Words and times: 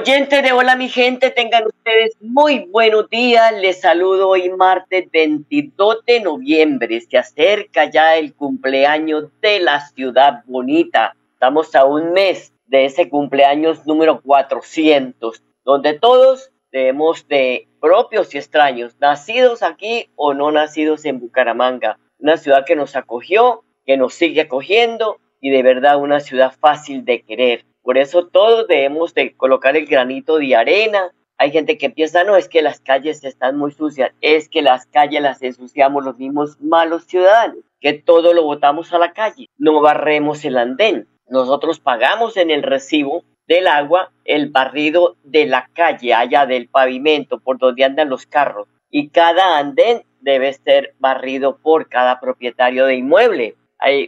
Oyentes 0.00 0.44
de 0.44 0.52
Hola 0.52 0.76
mi 0.76 0.88
gente, 0.88 1.30
tengan 1.30 1.66
ustedes 1.66 2.16
muy 2.20 2.66
buenos 2.70 3.10
días. 3.10 3.52
Les 3.60 3.80
saludo 3.80 4.28
hoy 4.28 4.48
martes 4.50 5.10
22 5.10 6.04
de 6.06 6.20
noviembre. 6.20 7.00
Se 7.00 7.18
acerca 7.18 7.90
ya 7.90 8.14
el 8.14 8.32
cumpleaños 8.32 9.24
de 9.40 9.58
la 9.58 9.80
ciudad 9.88 10.44
bonita. 10.46 11.16
Estamos 11.32 11.74
a 11.74 11.84
un 11.84 12.12
mes 12.12 12.52
de 12.68 12.84
ese 12.84 13.08
cumpleaños 13.08 13.88
número 13.88 14.20
400, 14.20 15.42
donde 15.64 15.94
todos 15.94 16.52
debemos 16.70 17.26
de 17.26 17.66
propios 17.80 18.32
y 18.36 18.38
extraños, 18.38 18.94
nacidos 19.00 19.64
aquí 19.64 20.10
o 20.14 20.32
no 20.32 20.52
nacidos 20.52 21.04
en 21.06 21.18
Bucaramanga, 21.18 21.98
una 22.20 22.36
ciudad 22.36 22.64
que 22.64 22.76
nos 22.76 22.94
acogió, 22.94 23.64
que 23.84 23.96
nos 23.96 24.14
sigue 24.14 24.42
acogiendo 24.42 25.18
y 25.40 25.50
de 25.50 25.64
verdad 25.64 26.00
una 26.00 26.20
ciudad 26.20 26.52
fácil 26.60 27.04
de 27.04 27.22
querer. 27.22 27.64
Por 27.88 27.96
eso 27.96 28.26
todos 28.26 28.68
debemos 28.68 29.14
de 29.14 29.34
colocar 29.34 29.74
el 29.74 29.86
granito 29.86 30.36
de 30.36 30.54
arena. 30.54 31.10
Hay 31.38 31.52
gente 31.52 31.78
que 31.78 31.88
piensa, 31.88 32.22
no, 32.22 32.36
es 32.36 32.46
que 32.46 32.60
las 32.60 32.80
calles 32.80 33.24
están 33.24 33.56
muy 33.56 33.70
sucias, 33.72 34.12
es 34.20 34.50
que 34.50 34.60
las 34.60 34.84
calles 34.84 35.22
las 35.22 35.40
ensuciamos 35.40 36.04
los 36.04 36.18
mismos 36.18 36.60
malos 36.60 37.06
ciudadanos, 37.06 37.64
que 37.80 37.94
todo 37.94 38.34
lo 38.34 38.42
botamos 38.42 38.92
a 38.92 38.98
la 38.98 39.14
calle, 39.14 39.46
no 39.56 39.80
barremos 39.80 40.44
el 40.44 40.58
andén. 40.58 41.08
Nosotros 41.30 41.80
pagamos 41.80 42.36
en 42.36 42.50
el 42.50 42.62
recibo 42.62 43.24
del 43.46 43.66
agua 43.66 44.12
el 44.26 44.50
barrido 44.50 45.16
de 45.24 45.46
la 45.46 45.70
calle, 45.72 46.12
allá 46.12 46.44
del 46.44 46.68
pavimento, 46.68 47.40
por 47.40 47.56
donde 47.56 47.84
andan 47.84 48.10
los 48.10 48.26
carros. 48.26 48.68
Y 48.90 49.08
cada 49.08 49.56
andén 49.56 50.02
debe 50.20 50.52
ser 50.52 50.94
barrido 50.98 51.56
por 51.56 51.88
cada 51.88 52.20
propietario 52.20 52.84
de 52.84 52.96
inmueble. 52.96 53.56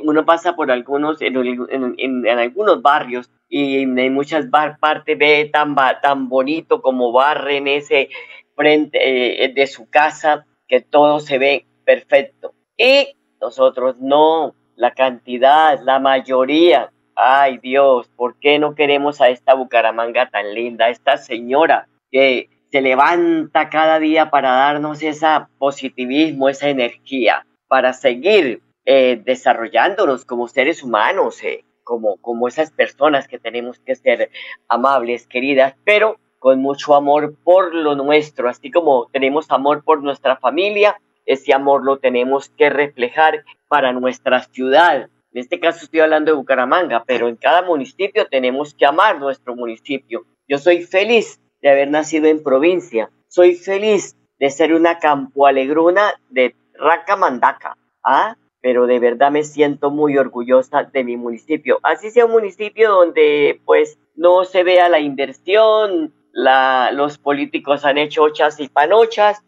Uno 0.02 0.24
pasa 0.24 0.54
por 0.56 0.70
algunos, 0.70 1.20
en, 1.22 1.36
en- 1.36 1.94
en- 2.26 2.38
algunos 2.38 2.82
barrios 2.82 3.30
y 3.48 3.78
en 3.82 4.12
muchas 4.14 4.50
bar- 4.50 4.78
partes 4.78 5.16
ve 5.16 5.48
tan, 5.52 5.74
tan 6.02 6.28
bonito 6.28 6.82
como 6.82 7.12
barren 7.12 7.68
ese 7.68 8.08
frente 8.56 9.44
eh, 9.44 9.48
de 9.52 9.66
su 9.66 9.88
casa, 9.88 10.44
que 10.68 10.80
todo 10.80 11.20
se 11.20 11.38
ve 11.38 11.66
perfecto. 11.84 12.52
Y 12.76 13.14
nosotros 13.40 13.96
no, 13.98 14.54
la 14.76 14.92
cantidad, 14.92 15.80
la 15.82 15.98
mayoría. 15.98 16.90
Ay 17.16 17.58
Dios, 17.58 18.08
¿por 18.16 18.38
qué 18.38 18.58
no 18.58 18.74
queremos 18.74 19.20
a 19.20 19.28
esta 19.28 19.54
Bucaramanga 19.54 20.30
tan 20.30 20.54
linda, 20.54 20.88
esta 20.88 21.16
señora 21.16 21.86
que 22.10 22.48
se 22.70 22.80
levanta 22.80 23.68
cada 23.68 23.98
día 23.98 24.30
para 24.30 24.50
darnos 24.52 25.02
ese 25.02 25.26
positivismo, 25.58 26.48
esa 26.48 26.68
energía, 26.68 27.44
para 27.68 27.92
seguir 27.92 28.62
eh, 28.92 29.22
desarrollándonos 29.24 30.24
como 30.24 30.48
seres 30.48 30.82
humanos, 30.82 31.44
eh, 31.44 31.64
como, 31.84 32.16
como 32.16 32.48
esas 32.48 32.72
personas 32.72 33.28
que 33.28 33.38
tenemos 33.38 33.78
que 33.78 33.94
ser 33.94 34.32
amables, 34.66 35.28
queridas, 35.28 35.76
pero 35.84 36.18
con 36.40 36.60
mucho 36.60 36.96
amor 36.96 37.36
por 37.44 37.72
lo 37.72 37.94
nuestro, 37.94 38.48
así 38.48 38.72
como 38.72 39.06
tenemos 39.12 39.48
amor 39.52 39.84
por 39.84 40.02
nuestra 40.02 40.38
familia, 40.38 41.00
ese 41.24 41.54
amor 41.54 41.84
lo 41.84 41.98
tenemos 41.98 42.48
que 42.48 42.68
reflejar 42.68 43.44
para 43.68 43.92
nuestra 43.92 44.42
ciudad. 44.42 45.08
En 45.32 45.40
este 45.40 45.60
caso 45.60 45.84
estoy 45.84 46.00
hablando 46.00 46.32
de 46.32 46.36
Bucaramanga, 46.38 47.04
pero 47.06 47.28
en 47.28 47.36
cada 47.36 47.62
municipio 47.62 48.26
tenemos 48.26 48.74
que 48.74 48.86
amar 48.86 49.20
nuestro 49.20 49.54
municipio. 49.54 50.26
Yo 50.48 50.58
soy 50.58 50.82
feliz 50.82 51.40
de 51.62 51.70
haber 51.70 51.88
nacido 51.90 52.26
en 52.26 52.42
provincia. 52.42 53.08
Soy 53.28 53.54
feliz 53.54 54.16
de 54.40 54.50
ser 54.50 54.74
una 54.74 54.98
campoalegruna 54.98 56.14
de 56.28 56.56
Racamandaca. 56.74 57.76
¿Ah? 58.02 58.34
Pero 58.62 58.86
de 58.86 58.98
verdad 58.98 59.30
me 59.30 59.42
siento 59.44 59.90
muy 59.90 60.18
orgullosa 60.18 60.84
de 60.84 61.04
mi 61.04 61.16
municipio. 61.16 61.78
Así 61.82 62.10
sea 62.10 62.26
un 62.26 62.32
municipio 62.32 62.90
donde 62.90 63.60
pues 63.64 63.98
no 64.16 64.44
se 64.44 64.62
vea 64.62 64.88
la 64.88 65.00
inversión, 65.00 66.12
la, 66.32 66.90
los 66.92 67.18
políticos 67.18 67.84
han 67.84 67.98
hecho 67.98 68.22
ochas 68.22 68.60
y 68.60 68.68
panochas, 68.68 69.42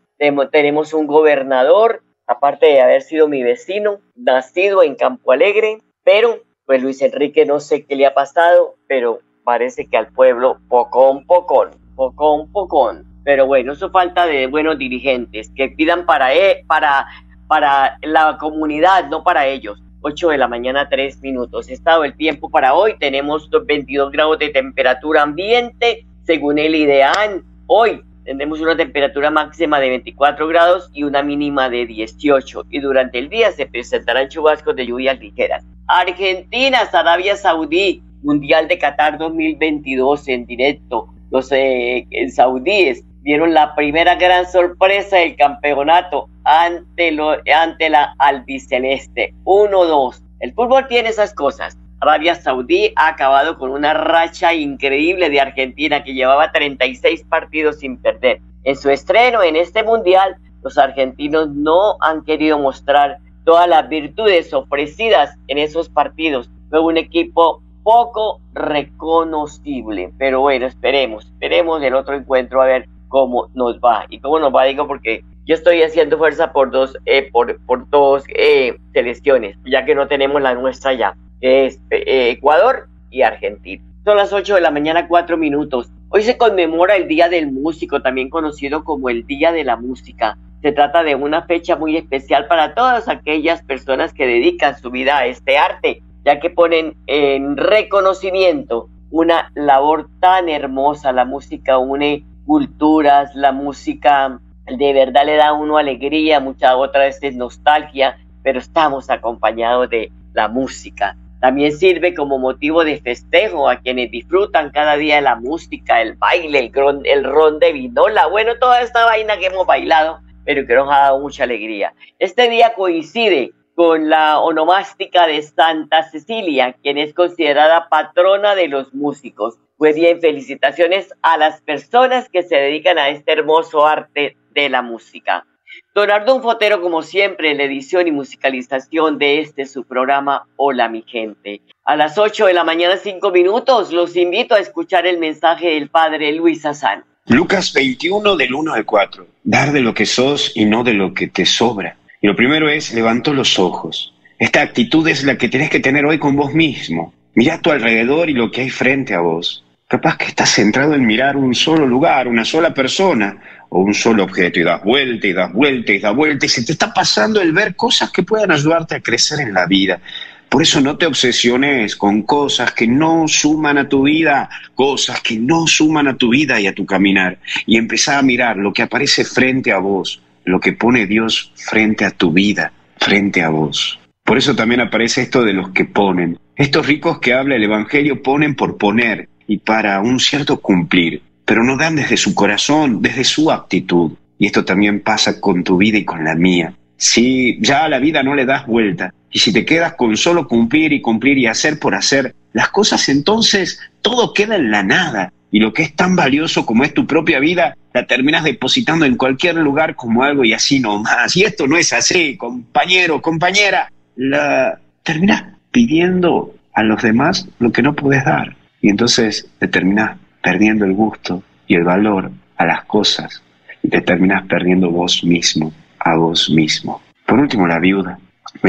tenemos 0.50 0.94
un 0.94 1.06
gobernador, 1.06 2.02
aparte 2.26 2.66
de 2.66 2.80
haber 2.80 3.02
sido 3.02 3.28
mi 3.28 3.42
vecino, 3.42 4.00
nacido 4.14 4.82
en 4.82 4.94
Campo 4.94 5.32
Alegre, 5.32 5.78
pero 6.04 6.40
pues 6.64 6.82
Luis 6.82 7.02
Enrique 7.02 7.44
no 7.44 7.60
sé 7.60 7.84
qué 7.84 7.96
le 7.96 8.06
ha 8.06 8.14
pasado, 8.14 8.76
pero 8.86 9.20
parece 9.44 9.86
que 9.86 9.96
al 9.96 10.12
pueblo 10.12 10.58
pocón, 10.68 11.26
pocón, 11.26 11.70
pocón, 11.96 12.50
pocón. 12.52 13.04
Pero 13.24 13.46
bueno, 13.46 13.72
eso 13.72 13.90
falta 13.90 14.26
de 14.26 14.46
buenos 14.46 14.78
dirigentes 14.78 15.50
que 15.54 15.68
pidan 15.68 16.06
para, 16.06 16.34
e- 16.34 16.64
para, 16.66 17.06
para 17.52 17.98
la 18.00 18.38
comunidad, 18.38 19.10
no 19.10 19.22
para 19.22 19.46
ellos. 19.46 19.82
8 20.00 20.30
de 20.30 20.38
la 20.38 20.48
mañana, 20.48 20.88
3 20.88 21.20
minutos. 21.20 21.68
Estado 21.68 22.02
el 22.02 22.16
tiempo 22.16 22.48
para 22.48 22.72
hoy. 22.72 22.94
Tenemos 22.98 23.50
22 23.50 24.10
grados 24.10 24.38
de 24.38 24.48
temperatura 24.48 25.20
ambiente, 25.20 26.06
según 26.22 26.58
el 26.58 26.74
IDEAN. 26.74 27.44
Hoy 27.66 28.02
tendremos 28.24 28.58
una 28.62 28.74
temperatura 28.74 29.30
máxima 29.30 29.80
de 29.80 29.90
24 29.90 30.48
grados 30.48 30.88
y 30.94 31.02
una 31.02 31.22
mínima 31.22 31.68
de 31.68 31.84
18. 31.84 32.64
Y 32.70 32.80
durante 32.80 33.18
el 33.18 33.28
día 33.28 33.52
se 33.52 33.66
presentarán 33.66 34.30
chubascos 34.30 34.74
de 34.74 34.86
lluvias 34.86 35.20
ligeras. 35.20 35.62
Argentina, 35.88 36.78
Arabia 36.90 37.36
Saudí, 37.36 38.02
Mundial 38.22 38.66
de 38.66 38.78
Qatar 38.78 39.19
2022 39.19 40.26
en 40.28 40.46
directo. 40.46 41.08
Los 41.30 41.52
eh, 41.52 42.06
saudíes 42.34 43.04
dieron 43.22 43.54
la 43.54 43.74
primera 43.74 44.16
gran 44.16 44.46
sorpresa 44.46 45.16
del 45.16 45.36
campeonato 45.36 46.28
ante, 46.44 47.12
lo, 47.12 47.36
ante 47.54 47.88
la 47.88 48.14
albiceleste. 48.18 49.34
1-2. 49.44 50.22
El 50.40 50.52
fútbol 50.54 50.86
tiene 50.88 51.08
esas 51.08 51.32
cosas. 51.34 51.78
Arabia 52.00 52.34
Saudí 52.34 52.92
ha 52.96 53.08
acabado 53.08 53.58
con 53.58 53.70
una 53.70 53.94
racha 53.94 54.52
increíble 54.54 55.30
de 55.30 55.40
Argentina 55.40 56.02
que 56.02 56.14
llevaba 56.14 56.50
36 56.50 57.24
partidos 57.28 57.78
sin 57.78 57.96
perder. 57.96 58.40
En 58.64 58.76
su 58.76 58.90
estreno 58.90 59.42
en 59.42 59.54
este 59.54 59.84
mundial, 59.84 60.36
los 60.62 60.78
argentinos 60.78 61.48
no 61.50 61.96
han 62.00 62.24
querido 62.24 62.58
mostrar 62.58 63.18
todas 63.44 63.68
las 63.68 63.88
virtudes 63.88 64.52
ofrecidas 64.52 65.36
en 65.46 65.58
esos 65.58 65.88
partidos. 65.88 66.50
Fue 66.70 66.80
un 66.80 66.96
equipo 66.96 67.62
poco 67.84 68.40
reconocible, 68.54 70.12
pero 70.18 70.40
bueno, 70.40 70.66
esperemos, 70.66 71.26
esperemos 71.26 71.82
el 71.82 71.94
otro 71.94 72.14
encuentro 72.14 72.62
a 72.62 72.66
ver 72.66 72.88
cómo 73.12 73.50
nos 73.52 73.78
va 73.78 74.06
y 74.08 74.20
cómo 74.20 74.40
nos 74.40 74.54
va, 74.54 74.64
digo, 74.64 74.88
porque 74.88 75.22
yo 75.44 75.54
estoy 75.54 75.82
haciendo 75.82 76.16
fuerza 76.16 76.50
por 76.50 76.70
dos, 76.70 76.96
eh, 77.04 77.28
por, 77.30 77.60
por 77.66 77.88
dos 77.90 78.25
eh, 78.34 78.78
selecciones, 78.94 79.58
ya 79.66 79.84
que 79.84 79.94
no 79.94 80.08
tenemos 80.08 80.40
la 80.40 80.54
nuestra 80.54 80.94
ya, 80.94 81.14
que 81.38 81.66
es 81.66 81.78
eh, 81.90 82.31
Ecuador 82.31 82.88
y 83.10 83.20
Argentina. 83.20 83.84
Son 84.06 84.16
las 84.16 84.32
8 84.32 84.54
de 84.54 84.62
la 84.62 84.70
mañana, 84.70 85.08
4 85.08 85.37
minutos. 85.37 85.92
Hoy 86.08 86.22
se 86.22 86.38
conmemora 86.38 86.96
el 86.96 87.06
Día 87.06 87.28
del 87.28 87.52
Músico, 87.52 88.00
también 88.00 88.31
conocido 88.31 88.82
como 88.82 89.10
el 89.10 89.26
Día 89.26 89.52
de 89.52 89.64
la 89.64 89.76
Música. 89.76 90.38
Se 90.62 90.72
trata 90.72 91.02
de 91.02 91.14
una 91.14 91.42
fecha 91.42 91.76
muy 91.76 91.98
especial 91.98 92.46
para 92.46 92.75
todas 92.75 93.08
aquellas 93.08 93.62
personas 93.62 94.14
que 94.14 94.26
dedican 94.26 94.78
su 94.78 94.90
vida 94.90 95.19
a 95.19 95.26
este 95.26 95.58
arte, 95.58 96.02
ya 96.25 96.40
que 96.40 96.48
ponen 96.48 96.96
en 97.06 97.58
reconocimiento 97.58 98.88
una 99.10 99.52
labor 99.54 100.08
tan 100.19 100.48
hermosa. 100.48 101.12
La 101.12 101.26
música 101.26 101.76
une 101.76 102.25
culturas, 102.46 103.34
la 103.34 103.52
música 103.52 104.40
de 104.66 104.92
verdad 104.92 105.26
le 105.26 105.36
da 105.36 105.48
a 105.48 105.52
uno 105.52 105.78
alegría, 105.78 106.40
muchas 106.40 106.74
otras 106.74 107.20
veces 107.20 107.36
nostalgia, 107.36 108.18
pero 108.42 108.58
estamos 108.58 109.10
acompañados 109.10 109.90
de 109.90 110.10
la 110.34 110.48
música. 110.48 111.16
También 111.40 111.72
sirve 111.72 112.14
como 112.14 112.38
motivo 112.38 112.84
de 112.84 113.00
festejo 113.00 113.68
a 113.68 113.76
quienes 113.76 114.12
disfrutan 114.12 114.70
cada 114.70 114.96
día 114.96 115.16
de 115.16 115.22
la 115.22 115.34
música, 115.34 116.00
el 116.00 116.14
baile, 116.14 116.60
el, 116.60 116.70
gron, 116.70 117.02
el 117.04 117.24
ron 117.24 117.58
de 117.58 117.72
vinola, 117.72 118.28
bueno, 118.28 118.52
toda 118.60 118.80
esta 118.80 119.04
vaina 119.04 119.36
que 119.38 119.46
hemos 119.46 119.66
bailado, 119.66 120.20
pero 120.44 120.66
que 120.66 120.74
nos 120.74 120.88
ha 120.88 121.00
dado 121.00 121.18
mucha 121.18 121.44
alegría. 121.44 121.94
Este 122.20 122.48
día 122.48 122.74
coincide 122.76 123.52
con 123.74 124.08
la 124.08 124.38
onomástica 124.38 125.26
de 125.26 125.42
Santa 125.42 126.04
Cecilia, 126.04 126.76
quien 126.80 126.98
es 126.98 127.14
considerada 127.14 127.88
patrona 127.88 128.54
de 128.54 128.68
los 128.68 128.94
músicos. 128.94 129.58
Pues 129.82 129.96
felicitaciones 130.20 131.12
a 131.23 131.37
las 131.37 131.61
personas 131.61 132.29
que 132.29 132.44
se 132.44 132.55
dedican 132.55 132.99
a 132.99 133.08
este 133.08 133.32
hermoso 133.32 133.84
arte 133.84 134.37
de 134.55 134.69
la 134.69 134.81
música. 134.81 135.44
Don 135.93 136.08
Ardón 136.08 136.40
Fotero, 136.40 136.81
como 136.81 137.02
siempre, 137.02 137.50
en 137.50 137.58
la 137.58 137.64
edición 137.64 138.06
y 138.06 138.12
musicalización 138.12 139.19
de 139.19 139.40
este 139.40 139.67
su 139.67 139.82
programa 139.82 140.46
Hola 140.55 140.88
mi 140.88 141.02
gente. 141.02 141.62
A 141.82 141.96
las 141.96 142.17
8 142.17 142.46
de 142.46 142.52
la 142.52 142.62
mañana, 142.62 142.96
5 142.96 143.32
minutos, 143.32 143.90
los 143.90 144.14
invito 144.14 144.55
a 144.55 144.61
escuchar 144.61 145.05
el 145.05 145.19
mensaje 145.19 145.70
del 145.70 145.88
Padre 145.88 146.31
Luis 146.31 146.64
Azán. 146.64 147.02
Lucas 147.26 147.73
21 147.73 148.37
del 148.37 148.55
1 148.55 148.75
al 148.75 148.85
4. 148.85 149.26
Dar 149.43 149.73
de 149.73 149.81
lo 149.81 149.94
que 149.94 150.06
sos 150.06 150.52
y 150.55 150.64
no 150.64 150.85
de 150.85 150.94
lo 150.94 151.12
que 151.12 151.26
te 151.26 151.44
sobra. 151.44 151.96
Y 152.20 152.28
lo 152.28 152.37
primero 152.37 152.70
es, 152.70 152.94
levanto 152.94 153.35
los 153.35 153.58
ojos. 153.58 154.14
Esta 154.38 154.62
actitud 154.62 155.08
es 155.08 155.25
la 155.25 155.37
que 155.37 155.49
tenés 155.49 155.70
que 155.70 155.81
tener 155.81 156.06
hoy 156.06 156.20
con 156.20 156.37
vos 156.37 156.55
mismo. 156.55 157.12
Mira 157.35 157.55
a 157.55 157.61
tu 157.61 157.73
alrededor 157.73 158.31
y 158.31 158.35
lo 158.35 158.52
que 158.52 158.61
hay 158.61 158.70
frente 158.70 159.14
a 159.14 159.20
vos. 159.20 159.62
Capaz 159.92 160.16
que 160.16 160.24
estás 160.24 160.48
centrado 160.48 160.94
en 160.94 161.04
mirar 161.04 161.36
un 161.36 161.54
solo 161.54 161.86
lugar, 161.86 162.26
una 162.26 162.46
sola 162.46 162.72
persona 162.72 163.36
o 163.68 163.82
un 163.82 163.92
solo 163.92 164.24
objeto 164.24 164.58
y 164.58 164.62
das 164.62 164.82
vuelta 164.82 165.26
y 165.26 165.34
das 165.34 165.52
vuelta 165.52 165.92
y 165.92 165.98
das 165.98 166.16
vuelta 166.16 166.46
y 166.46 166.48
se 166.48 166.64
te 166.64 166.72
está 166.72 166.94
pasando 166.94 167.42
el 167.42 167.52
ver 167.52 167.76
cosas 167.76 168.10
que 168.10 168.22
puedan 168.22 168.50
ayudarte 168.50 168.94
a 168.94 169.00
crecer 169.00 169.40
en 169.40 169.52
la 169.52 169.66
vida. 169.66 170.00
Por 170.48 170.62
eso 170.62 170.80
no 170.80 170.96
te 170.96 171.04
obsesiones 171.04 171.94
con 171.94 172.22
cosas 172.22 172.72
que 172.72 172.86
no 172.86 173.28
suman 173.28 173.76
a 173.76 173.86
tu 173.86 174.04
vida, 174.04 174.48
cosas 174.74 175.20
que 175.20 175.38
no 175.38 175.66
suman 175.66 176.08
a 176.08 176.16
tu 176.16 176.30
vida 176.30 176.58
y 176.58 176.68
a 176.68 176.74
tu 176.74 176.86
caminar. 176.86 177.36
Y 177.66 177.76
empezá 177.76 178.18
a 178.18 178.22
mirar 178.22 178.56
lo 178.56 178.72
que 178.72 178.80
aparece 178.80 179.26
frente 179.26 179.72
a 179.72 179.78
vos, 179.78 180.22
lo 180.46 180.58
que 180.58 180.72
pone 180.72 181.06
Dios 181.06 181.52
frente 181.54 182.06
a 182.06 182.12
tu 182.12 182.32
vida, 182.32 182.72
frente 182.96 183.42
a 183.42 183.50
vos. 183.50 184.00
Por 184.24 184.38
eso 184.38 184.56
también 184.56 184.80
aparece 184.80 185.20
esto 185.20 185.44
de 185.44 185.52
los 185.52 185.68
que 185.72 185.84
ponen. 185.84 186.38
Estos 186.56 186.86
ricos 186.86 187.18
que 187.18 187.34
habla 187.34 187.56
el 187.56 187.64
Evangelio 187.64 188.22
ponen 188.22 188.54
por 188.54 188.78
poner 188.78 189.28
y 189.46 189.58
para 189.58 190.00
un 190.00 190.20
cierto 190.20 190.60
cumplir, 190.60 191.22
pero 191.44 191.64
no 191.64 191.76
dan 191.76 191.96
desde 191.96 192.16
su 192.16 192.34
corazón, 192.34 193.02
desde 193.02 193.24
su 193.24 193.50
actitud. 193.50 194.12
Y 194.38 194.46
esto 194.46 194.64
también 194.64 195.00
pasa 195.00 195.40
con 195.40 195.62
tu 195.62 195.76
vida 195.76 195.98
y 195.98 196.04
con 196.04 196.24
la 196.24 196.34
mía. 196.34 196.74
Si 196.96 197.58
ya 197.60 197.88
la 197.88 197.98
vida 197.98 198.22
no 198.22 198.34
le 198.34 198.46
das 198.46 198.66
vuelta, 198.66 199.12
y 199.30 199.38
si 199.38 199.52
te 199.52 199.64
quedas 199.64 199.94
con 199.94 200.16
solo 200.16 200.46
cumplir 200.46 200.92
y 200.92 201.00
cumplir 201.00 201.38
y 201.38 201.46
hacer 201.46 201.78
por 201.78 201.94
hacer, 201.94 202.34
las 202.52 202.68
cosas 202.68 203.08
entonces 203.08 203.80
todo 204.02 204.34
queda 204.34 204.56
en 204.56 204.70
la 204.70 204.82
nada. 204.82 205.32
Y 205.50 205.58
lo 205.58 205.72
que 205.72 205.82
es 205.82 205.94
tan 205.94 206.16
valioso 206.16 206.64
como 206.64 206.84
es 206.84 206.94
tu 206.94 207.06
propia 207.06 207.38
vida, 207.38 207.76
la 207.92 208.06
terminas 208.06 208.44
depositando 208.44 209.04
en 209.04 209.16
cualquier 209.16 209.56
lugar 209.56 209.96
como 209.96 210.22
algo 210.22 210.44
y 210.44 210.52
así 210.52 210.80
nomás. 210.80 211.36
Y 211.36 211.44
esto 211.44 211.66
no 211.66 211.76
es 211.76 211.92
así, 211.92 212.36
compañero, 212.36 213.20
compañera. 213.20 213.92
La 214.16 214.78
terminas 215.02 215.44
pidiendo 215.70 216.54
a 216.72 216.82
los 216.82 217.02
demás 217.02 217.48
lo 217.58 217.72
que 217.72 217.82
no 217.82 217.94
puedes 217.94 218.24
dar. 218.24 218.56
Y 218.82 218.90
entonces 218.90 219.49
te 219.58 219.69
perdiendo 219.69 220.84
el 220.84 220.93
gusto 220.93 221.43
y 221.67 221.76
el 221.76 221.84
valor 221.84 222.31
a 222.58 222.67
las 222.67 222.84
cosas. 222.84 223.43
Y 223.82 223.88
te 223.88 224.02
perdiendo 224.02 224.90
vos 224.90 225.25
mismo, 225.25 225.73
a 225.99 226.17
vos 226.17 226.50
mismo. 226.50 227.00
Por 227.25 227.38
último, 227.38 227.67
la 227.67 227.79
viuda 227.79 228.19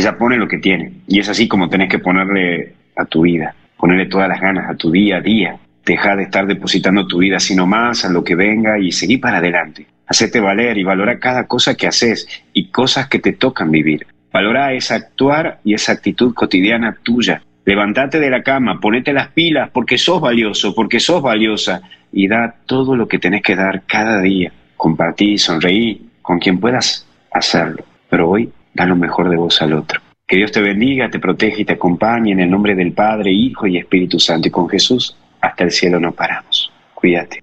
ya 0.02 0.18
pone 0.18 0.38
lo 0.38 0.48
que 0.48 0.60
tiene. 0.60 0.94
Y 1.08 1.20
es 1.20 1.30
así 1.30 1.48
como 1.48 1.70
tenés 1.70 1.90
que 1.90 2.00
ponerle 2.00 2.74
a 2.96 3.06
tu 3.06 3.22
vida, 3.22 3.56
ponerle 3.78 4.06
todas 4.06 4.30
las 4.30 4.40
ganas 4.40 4.70
a 4.70 4.76
tu 4.76 4.92
día 4.92 5.18
a 5.18 5.22
día. 5.22 5.58
Deja 5.86 6.16
de 6.16 6.24
estar 6.24 6.48
depositando 6.48 7.06
tu 7.08 7.18
vida 7.18 7.40
sino 7.40 7.68
más 7.68 8.06
a 8.06 8.10
lo 8.10 8.24
que 8.24 8.36
venga 8.36 8.80
y 8.80 8.92
seguir 8.92 9.20
para 9.20 9.38
adelante. 9.38 9.86
Hacete 10.08 10.40
valer 10.40 10.78
y 10.78 10.84
valora 10.84 11.20
cada 11.20 11.48
cosa 11.48 11.76
que 11.76 11.88
haces 11.88 12.28
y 12.54 12.70
cosas 12.70 13.08
que 13.08 13.20
te 13.20 13.34
tocan 13.34 13.72
vivir. 13.72 14.08
Valora 14.32 14.74
esa 14.74 14.96
actuar 14.96 15.60
y 15.64 15.74
esa 15.74 15.92
actitud 15.92 16.34
cotidiana 16.34 16.98
tuya. 17.04 17.44
Levántate 17.66 18.20
de 18.20 18.30
la 18.30 18.44
cama, 18.44 18.80
ponete 18.80 19.14
las 19.14 19.30
pilas 19.30 19.70
porque 19.72 19.98
sos 19.98 20.20
valioso, 20.20 20.76
porque 20.76 21.00
sos 21.00 21.22
valiosa 21.22 21.82
y 22.12 22.28
da 22.28 22.56
todo 22.66 22.96
lo 22.96 23.08
que 23.08 23.20
tenés 23.20 23.42
que 23.42 23.56
dar 23.56 23.84
cada 23.86 24.22
día. 24.22 24.52
Compartí, 24.76 25.38
sonreí 25.38 26.10
con 26.22 26.40
quien 26.40 26.60
puedas 26.60 27.08
hacerlo. 27.32 27.84
Pero 28.10 28.30
hoy 28.30 28.52
da 28.74 28.86
lo 28.86 28.96
mejor 28.96 29.30
de 29.30 29.38
vos 29.38 29.62
al 29.62 29.74
otro. 29.74 30.02
Que 30.28 30.38
Dios 30.38 30.52
te 30.52 30.62
bendiga, 30.62 31.10
te 31.10 31.20
protege 31.20 31.62
y 31.62 31.66
te 31.66 31.74
acompañe 31.74 32.32
en 32.32 32.42
el 32.42 32.50
nombre 32.50 32.76
del 32.76 32.92
Padre, 32.92 33.32
Hijo 33.32 33.68
y 33.68 33.78
Espíritu 33.78 34.20
Santo. 34.20 34.48
Y 34.48 34.52
con 34.52 34.68
Jesús 34.68 35.16
hasta 35.40 35.64
el 35.64 35.72
cielo 35.72 36.00
no 36.00 36.12
paramos. 36.12 36.72
Cuídate. 36.94 37.43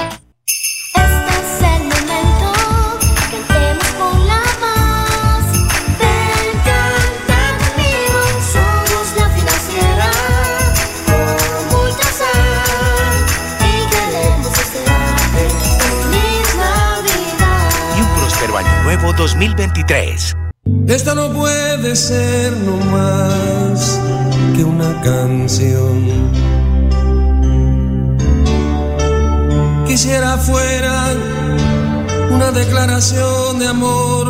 2023. 19.21 20.35
Esta 20.87 21.13
no 21.13 21.31
puede 21.31 21.95
ser 21.95 22.53
no 22.53 22.77
más 22.77 24.01
que 24.55 24.63
una 24.63 24.99
canción. 25.01 26.07
Quisiera 29.85 30.37
fuera 30.37 31.13
una 32.31 32.51
declaración 32.51 33.59
de 33.59 33.67
amor. 33.67 34.27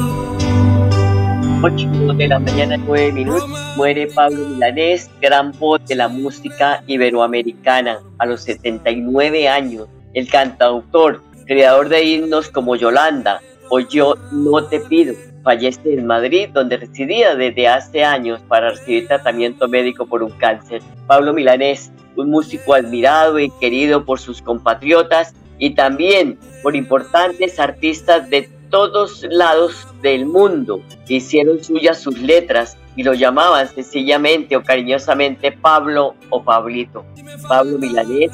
8 1.63 2.13
de 2.17 2.27
la 2.27 2.39
mañana, 2.39 2.75
9 2.75 3.13
minutos, 3.13 3.49
muere 3.77 4.07
Pablo 4.07 4.45
Milanés, 4.45 5.09
gran 5.21 5.53
voz 5.53 5.79
de 5.87 5.95
la 5.95 6.09
música 6.09 6.83
iberoamericana, 6.87 7.99
a 8.17 8.25
los 8.25 8.41
79 8.41 9.47
años. 9.47 9.87
El 10.13 10.27
cantautor, 10.29 11.23
creador 11.45 11.87
de 11.87 12.03
himnos 12.03 12.49
como 12.49 12.75
Yolanda, 12.75 13.39
o 13.71 13.79
Yo 13.79 14.15
no 14.31 14.63
te 14.65 14.79
pido. 14.81 15.15
Fallece 15.43 15.93
en 15.93 16.05
Madrid, 16.05 16.49
donde 16.53 16.77
residía 16.77 17.35
desde 17.35 17.67
hace 17.67 18.03
años 18.03 18.41
para 18.47 18.69
recibir 18.69 19.07
tratamiento 19.07 19.67
médico 19.67 20.05
por 20.05 20.21
un 20.21 20.31
cáncer. 20.31 20.83
Pablo 21.07 21.33
Milanés, 21.33 21.91
un 22.15 22.29
músico 22.29 22.75
admirado 22.75 23.39
y 23.39 23.49
querido 23.59 24.05
por 24.05 24.19
sus 24.19 24.41
compatriotas 24.41 25.33
y 25.57 25.71
también 25.71 26.37
por 26.61 26.75
importantes 26.75 27.59
artistas 27.59 28.29
de 28.29 28.49
todos 28.69 29.25
lados 29.29 29.87
del 30.01 30.25
mundo. 30.25 30.81
Hicieron 31.07 31.63
suyas 31.63 31.99
sus 31.99 32.19
letras 32.21 32.77
y 32.97 33.03
lo 33.03 33.13
llamaban 33.13 33.67
sencillamente 33.69 34.57
o 34.57 34.63
cariñosamente 34.63 35.53
Pablo 35.53 36.15
o 36.29 36.43
Pablito. 36.43 37.05
Pablo 37.47 37.77
Milanés 37.77 38.31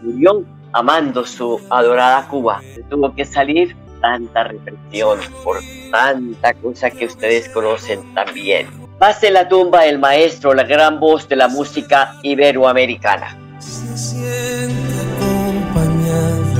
murió 0.00 0.44
amando 0.72 1.24
su 1.24 1.60
adorada 1.68 2.28
Cuba. 2.28 2.60
Tuvo 2.88 3.14
que 3.14 3.24
salir 3.24 3.76
tanta 4.02 4.44
represión, 4.44 5.18
por 5.42 5.60
tanta 5.90 6.52
cosa 6.54 6.90
que 6.90 7.06
ustedes 7.06 7.48
conocen 7.48 8.12
también. 8.14 8.68
Pase 8.98 9.30
la 9.30 9.48
tumba 9.48 9.84
del 9.84 9.98
maestro, 9.98 10.52
la 10.52 10.64
gran 10.64 11.00
voz 11.00 11.26
de 11.28 11.36
la 11.36 11.48
música 11.48 12.14
iberoamericana. 12.22 13.38
Se 13.58 13.96
siente 13.96 15.00
acompañada. 15.16 16.52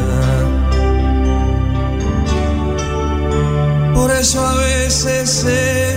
Por 3.95 4.11
eso 4.11 4.41
a 4.41 4.57
veces 4.57 5.31
sé 5.31 5.97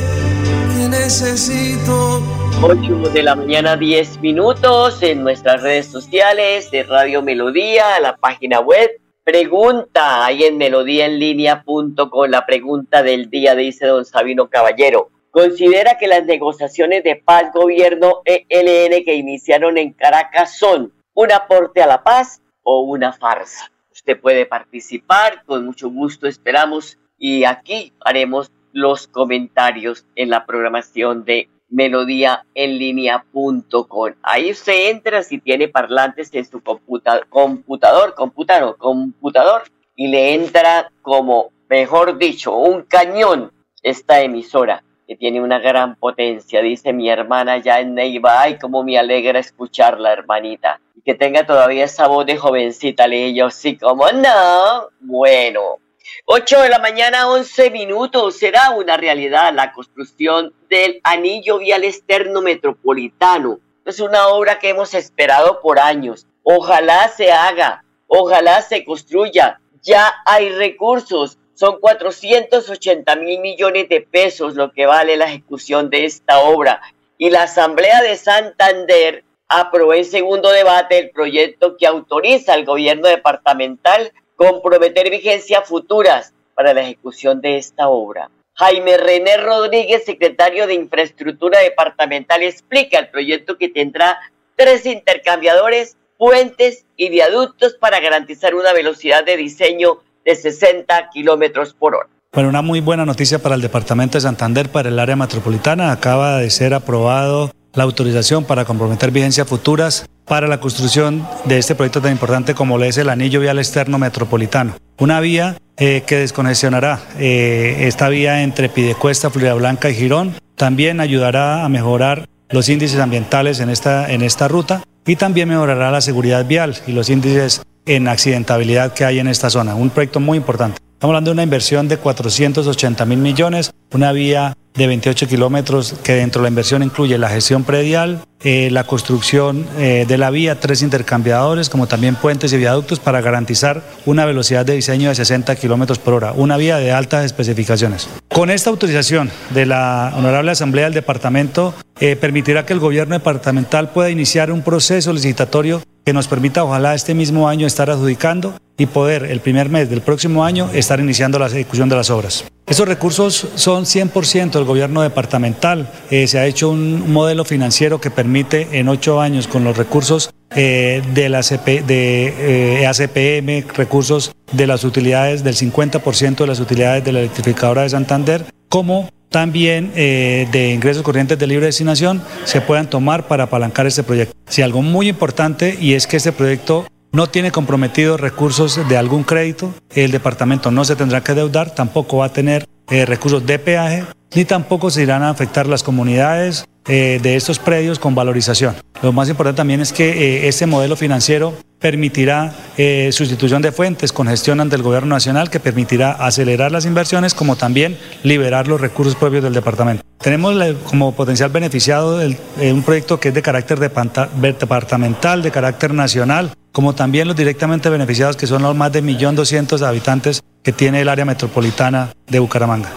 que 0.75 0.89
necesito 0.89 2.21
8 2.61 3.09
de 3.13 3.23
la 3.23 3.35
mañana, 3.35 3.75
10 3.75 4.19
minutos 4.21 5.01
en 5.03 5.23
nuestras 5.23 5.61
redes 5.61 5.87
sociales 5.87 6.69
de 6.71 6.83
Radio 6.83 7.21
Melodía, 7.21 7.99
la 8.01 8.17
página 8.17 8.59
web. 8.59 8.89
Pregunta 9.25 10.23
ahí 10.23 10.43
en 10.43 10.59
melodíaenlínea.com. 10.59 12.29
La 12.29 12.45
pregunta 12.45 13.01
del 13.01 13.31
día 13.31 13.55
dice 13.55 13.87
don 13.87 14.05
Sabino 14.05 14.51
Caballero. 14.51 15.09
Considera 15.31 15.97
que 15.97 16.05
las 16.05 16.27
negociaciones 16.27 17.03
de 17.03 17.15
paz 17.15 17.51
gobierno 17.51 18.21
ELN 18.23 19.03
que 19.03 19.15
iniciaron 19.15 19.79
en 19.79 19.93
Caracas 19.93 20.59
son 20.59 20.93
un 21.15 21.31
aporte 21.31 21.81
a 21.81 21.87
la 21.87 22.03
paz 22.03 22.43
o 22.61 22.81
una 22.81 23.13
farsa. 23.13 23.71
Usted 23.91 24.21
puede 24.21 24.45
participar, 24.45 25.43
con 25.45 25.65
mucho 25.65 25.89
gusto 25.89 26.27
esperamos 26.27 26.99
y 27.17 27.45
aquí 27.45 27.93
haremos 28.01 28.51
los 28.73 29.07
comentarios 29.07 30.05
en 30.15 30.29
la 30.29 30.45
programación 30.45 31.25
de 31.25 31.49
melodíaenlínea.com. 31.69 34.13
Ahí 34.21 34.51
usted 34.51 34.89
entra 34.89 35.23
si 35.23 35.39
tiene 35.39 35.67
parlantes 35.67 36.33
en 36.33 36.45
su 36.45 36.61
computador, 36.61 37.27
computador, 37.29 38.13
computador, 38.15 38.77
computador 38.77 39.63
y 39.95 40.07
le 40.07 40.33
entra 40.33 40.91
como, 41.01 41.51
mejor 41.69 42.17
dicho, 42.17 42.55
un 42.55 42.83
cañón 42.83 43.51
esta 43.81 44.21
emisora 44.21 44.83
que 45.07 45.15
tiene 45.15 45.41
una 45.41 45.59
gran 45.59 45.95
potencia, 45.95 46.61
dice 46.61 46.91
mi 46.91 47.09
hermana 47.09 47.59
ya 47.59 47.79
en 47.79 47.93
Neiva, 47.93 48.41
ay, 48.41 48.57
cómo 48.57 48.83
me 48.83 48.97
alegra 48.97 49.39
escucharla, 49.39 50.11
hermanita, 50.11 50.81
y 50.95 51.01
que 51.01 51.13
tenga 51.13 51.45
todavía 51.45 51.85
esa 51.85 52.07
voz 52.07 52.25
de 52.25 52.37
jovencita, 52.37 53.07
le 53.07 53.33
yo, 53.33 53.51
sí, 53.51 53.77
como 53.77 54.11
no, 54.11 54.89
bueno, 55.01 55.77
8 56.25 56.61
de 56.61 56.69
la 56.69 56.79
mañana, 56.79 57.29
11 57.29 57.71
minutos. 57.71 58.37
Será 58.37 58.71
una 58.71 58.97
realidad 58.97 59.53
la 59.53 59.71
construcción 59.71 60.53
del 60.69 60.99
anillo 61.03 61.59
vial 61.59 61.83
externo 61.83 62.41
metropolitano. 62.41 63.59
Es 63.85 63.99
una 63.99 64.27
obra 64.27 64.59
que 64.59 64.69
hemos 64.69 64.93
esperado 64.93 65.61
por 65.61 65.79
años. 65.79 66.25
Ojalá 66.43 67.09
se 67.09 67.31
haga, 67.31 67.83
ojalá 68.07 68.61
se 68.61 68.83
construya. 68.83 69.59
Ya 69.81 70.13
hay 70.25 70.49
recursos. 70.49 71.37
Son 71.53 71.79
480 71.79 73.15
mil 73.15 73.39
millones 73.39 73.87
de 73.87 74.01
pesos 74.01 74.55
lo 74.55 74.71
que 74.71 74.85
vale 74.85 75.15
la 75.17 75.25
ejecución 75.25 75.89
de 75.89 76.05
esta 76.05 76.39
obra. 76.39 76.81
Y 77.17 77.29
la 77.29 77.43
Asamblea 77.43 78.01
de 78.01 78.17
Santander 78.17 79.23
aprobó 79.47 79.93
en 79.93 80.05
segundo 80.05 80.51
debate 80.51 80.97
el 80.97 81.11
proyecto 81.11 81.77
que 81.77 81.87
autoriza 81.87 82.53
al 82.53 82.65
gobierno 82.65 83.07
departamental 83.07 84.11
comprometer 84.35 85.09
vigencias 85.09 85.67
futuras 85.67 86.33
para 86.55 86.73
la 86.73 86.81
ejecución 86.81 87.41
de 87.41 87.57
esta 87.57 87.87
obra. 87.87 88.29
Jaime 88.53 88.97
René 88.97 89.37
Rodríguez, 89.37 90.05
secretario 90.05 90.65
de 90.65 90.75
Infraestructura 90.75 91.59
Departamental, 91.59 92.41
explica 92.43 92.99
el 92.99 93.09
proyecto 93.09 93.57
que 93.57 93.67
tendrá 93.67 94.17
tres 94.55 94.85
intercambiadores, 94.85 95.97
puentes 96.17 96.85
y 96.95 97.09
viaductos 97.09 97.73
para 97.73 97.99
garantizar 97.99 98.55
una 98.55 98.71
velocidad 98.71 99.25
de 99.25 99.35
diseño 99.35 99.99
de 100.23 100.35
60 100.35 101.09
kilómetros 101.09 101.73
por 101.73 101.95
hora. 101.95 102.09
Bueno, 102.31 102.49
una 102.49 102.61
muy 102.61 102.81
buena 102.81 103.05
noticia 103.05 103.39
para 103.39 103.55
el 103.55 103.61
Departamento 103.61 104.17
de 104.17 104.21
Santander, 104.21 104.69
para 104.69 104.89
el 104.89 104.99
área 104.99 105.15
metropolitana. 105.15 105.91
Acaba 105.91 106.37
de 106.39 106.49
ser 106.49 106.73
aprobado 106.73 107.51
la 107.75 107.83
autorización 107.83 108.43
para 108.45 108.65
comprometer 108.65 109.11
vigencias 109.11 109.47
futuras 109.47 110.05
para 110.25 110.47
la 110.47 110.59
construcción 110.59 111.27
de 111.45 111.57
este 111.57 111.75
proyecto 111.75 112.01
tan 112.01 112.11
importante 112.11 112.55
como 112.55 112.77
lo 112.77 112.85
es 112.85 112.97
el 112.97 113.09
anillo 113.09 113.39
vial 113.39 113.59
externo 113.59 113.99
metropolitano. 113.99 114.75
Una 114.97 115.19
vía 115.19 115.57
eh, 115.77 116.03
que 116.05 116.17
descongestionará 116.17 116.99
eh, 117.19 117.83
esta 117.87 118.09
vía 118.09 118.43
entre 118.43 118.69
Pidecuesta, 118.69 119.29
Florida 119.29 119.53
Blanca 119.53 119.89
y 119.89 119.95
Girón. 119.95 120.35
También 120.55 120.99
ayudará 120.99 121.63
a 121.65 121.69
mejorar 121.69 122.27
los 122.49 122.69
índices 122.69 122.99
ambientales 122.99 123.59
en 123.59 123.69
esta, 123.69 124.11
en 124.11 124.21
esta 124.21 124.47
ruta 124.47 124.83
y 125.05 125.15
también 125.17 125.49
mejorará 125.49 125.91
la 125.91 126.01
seguridad 126.01 126.45
vial 126.45 126.75
y 126.87 126.91
los 126.91 127.09
índices 127.09 127.61
en 127.85 128.07
accidentabilidad 128.07 128.93
que 128.93 129.05
hay 129.05 129.19
en 129.19 129.27
esta 129.27 129.49
zona. 129.49 129.75
Un 129.75 129.89
proyecto 129.89 130.19
muy 130.19 130.37
importante. 130.37 130.79
Estamos 130.93 131.11
hablando 131.11 131.29
de 131.29 131.33
una 131.33 131.43
inversión 131.43 131.87
de 131.87 131.97
480 131.97 133.05
mil 133.05 133.19
millones, 133.19 133.71
una 133.91 134.11
vía 134.11 134.55
de 134.75 134.87
28 134.87 135.27
kilómetros 135.27 135.95
que 136.03 136.13
dentro 136.13 136.41
de 136.41 136.45
la 136.45 136.49
inversión 136.49 136.83
incluye 136.83 137.17
la 137.17 137.29
gestión 137.29 137.63
predial, 137.63 138.23
eh, 138.43 138.69
la 138.71 138.83
construcción 138.83 139.65
eh, 139.77 140.05
de 140.07 140.17
la 140.17 140.29
vía, 140.29 140.59
tres 140.59 140.81
intercambiadores, 140.81 141.69
como 141.69 141.87
también 141.87 142.15
puentes 142.15 142.53
y 142.53 142.57
viaductos 142.57 142.99
para 142.99 143.21
garantizar 143.21 143.81
una 144.05 144.25
velocidad 144.25 144.65
de 144.65 144.75
diseño 144.75 145.09
de 145.09 145.15
60 145.15 145.55
kilómetros 145.55 145.99
por 145.99 146.13
hora, 146.13 146.33
una 146.33 146.57
vía 146.57 146.77
de 146.77 146.91
altas 146.91 147.25
especificaciones. 147.25 148.09
Con 148.27 148.49
esta 148.49 148.69
autorización 148.69 149.31
de 149.51 149.65
la 149.65 150.13
Honorable 150.15 150.51
Asamblea 150.51 150.85
del 150.85 150.93
Departamento, 150.93 151.73
eh, 151.99 152.15
permitirá 152.15 152.65
que 152.65 152.73
el 152.73 152.79
gobierno 152.79 153.15
departamental 153.15 153.89
pueda 153.89 154.09
iniciar 154.09 154.51
un 154.51 154.61
proceso 154.61 155.13
licitatorio 155.13 155.81
que 156.05 156.13
nos 156.13 156.27
permita, 156.27 156.63
ojalá, 156.63 156.93
este 156.93 157.15
mismo 157.15 157.49
año 157.49 157.65
estar 157.65 157.89
adjudicando 157.89 158.53
y 158.77 158.85
poder 158.87 159.25
el 159.25 159.39
primer 159.39 159.69
mes 159.69 159.89
del 159.89 160.01
próximo 160.01 160.43
año 160.43 160.69
estar 160.73 160.99
iniciando 160.99 161.39
la 161.39 161.47
ejecución 161.47 161.89
de 161.89 161.95
las 161.95 162.09
obras. 162.09 162.45
Esos 162.67 162.87
recursos 162.87 163.47
son 163.55 163.85
100% 163.85 164.51
del 164.51 164.63
gobierno 164.63 165.03
departamental. 165.03 165.87
Eh, 166.09 166.27
se 166.27 166.39
ha 166.39 166.47
hecho 166.47 166.69
un 166.69 167.13
modelo 167.13 167.45
financiero 167.45 168.01
que 168.01 168.09
permite 168.09 168.67
en 168.79 168.89
ocho 168.89 169.21
años 169.21 169.47
con 169.47 169.63
los 169.63 169.77
recursos 169.77 170.31
eh, 170.55 171.03
de 171.13 171.29
la 171.29 171.41
de 171.41 172.81
eh, 172.81 172.87
ACPM, 172.87 173.71
recursos 173.75 174.31
de 174.51 174.65
las 174.65 174.83
utilidades 174.83 175.43
del 175.43 175.55
50% 175.55 176.37
de 176.37 176.47
las 176.47 176.59
utilidades 176.59 177.03
de 177.03 177.11
la 177.11 177.19
electrificadora 177.19 177.83
de 177.83 177.89
Santander, 177.89 178.45
como 178.67 179.09
también 179.29 179.91
de 179.93 180.71
ingresos 180.73 181.03
corrientes 181.03 181.37
de 181.37 181.45
libre 181.45 181.65
destinación 181.65 182.21
se 182.45 182.61
puedan 182.61 182.89
tomar 182.89 183.27
para 183.27 183.43
apalancar 183.43 183.85
este 183.85 184.01
proyecto. 184.01 184.33
Sí, 184.47 184.61
algo 184.61 184.81
muy 184.81 185.09
importante 185.09 185.77
y 185.77 185.93
es 185.93 186.07
que 186.07 186.15
este 186.17 186.31
proyecto 186.31 186.85
no 187.15 187.27
tiene 187.27 187.49
comprometidos 187.49 188.19
recursos 188.19 188.77
de 188.89 188.97
algún 188.97 189.23
crédito, 189.23 189.73
el 189.91 190.11
departamento 190.11 190.69
no 190.69 190.83
se 190.83 190.97
tendrá 190.97 191.21
que 191.21 191.33
deudar, 191.33 191.73
tampoco 191.73 192.17
va 192.17 192.25
a 192.25 192.33
tener 192.33 192.67
eh, 192.89 193.05
recursos 193.05 193.45
de 193.45 193.57
peaje, 193.57 194.03
ni 194.35 194.43
tampoco 194.43 194.89
se 194.89 195.03
irán 195.03 195.23
a 195.23 195.29
afectar 195.29 195.65
las 195.65 195.81
comunidades 195.81 196.65
eh, 196.89 197.21
de 197.23 197.37
estos 197.37 197.57
predios 197.57 197.99
con 197.99 198.15
valorización. 198.15 198.75
Lo 199.01 199.13
más 199.13 199.29
importante 199.29 199.55
también 199.55 199.79
es 199.79 199.93
que 199.93 200.49
este 200.49 200.65
modelo 200.65 200.97
financiero 200.97 201.53
permitirá 201.85 202.51
eh, 202.79 203.11
sustitución 203.11 203.61
de 203.61 203.71
fuentes 203.71 204.11
con 204.11 204.25
gestión 204.25 204.59
ante 204.59 204.75
el 204.75 204.81
gobierno 204.81 205.09
nacional 205.09 205.51
que 205.51 205.59
permitirá 205.59 206.13
acelerar 206.13 206.71
las 206.71 206.87
inversiones 206.87 207.35
como 207.35 207.57
también 207.57 207.95
liberar 208.23 208.67
los 208.67 208.81
recursos 208.81 209.13
propios 209.13 209.43
del 209.43 209.53
departamento. 209.53 210.03
Tenemos 210.17 210.55
como 210.89 211.11
potencial 211.11 211.51
beneficiado 211.51 212.23
eh, 212.23 212.37
un 212.73 212.81
proyecto 212.81 213.19
que 213.19 213.27
es 213.27 213.35
de 213.35 213.43
carácter 213.43 213.77
departamental, 213.77 215.43
de 215.43 215.51
carácter 215.51 215.93
nacional, 215.93 216.49
como 216.71 216.95
también 216.95 217.27
los 217.27 217.37
directamente 217.37 217.87
beneficiados 217.89 218.35
que 218.35 218.47
son 218.47 218.63
los 218.63 218.75
más 218.75 218.91
de 218.91 219.03
1.200.000 219.03 219.85
habitantes 219.85 220.41
que 220.63 220.71
tiene 220.71 221.01
el 221.01 221.07
área 221.07 221.25
metropolitana 221.25 222.13
de 222.25 222.39
Bucaramanga. 222.39 222.93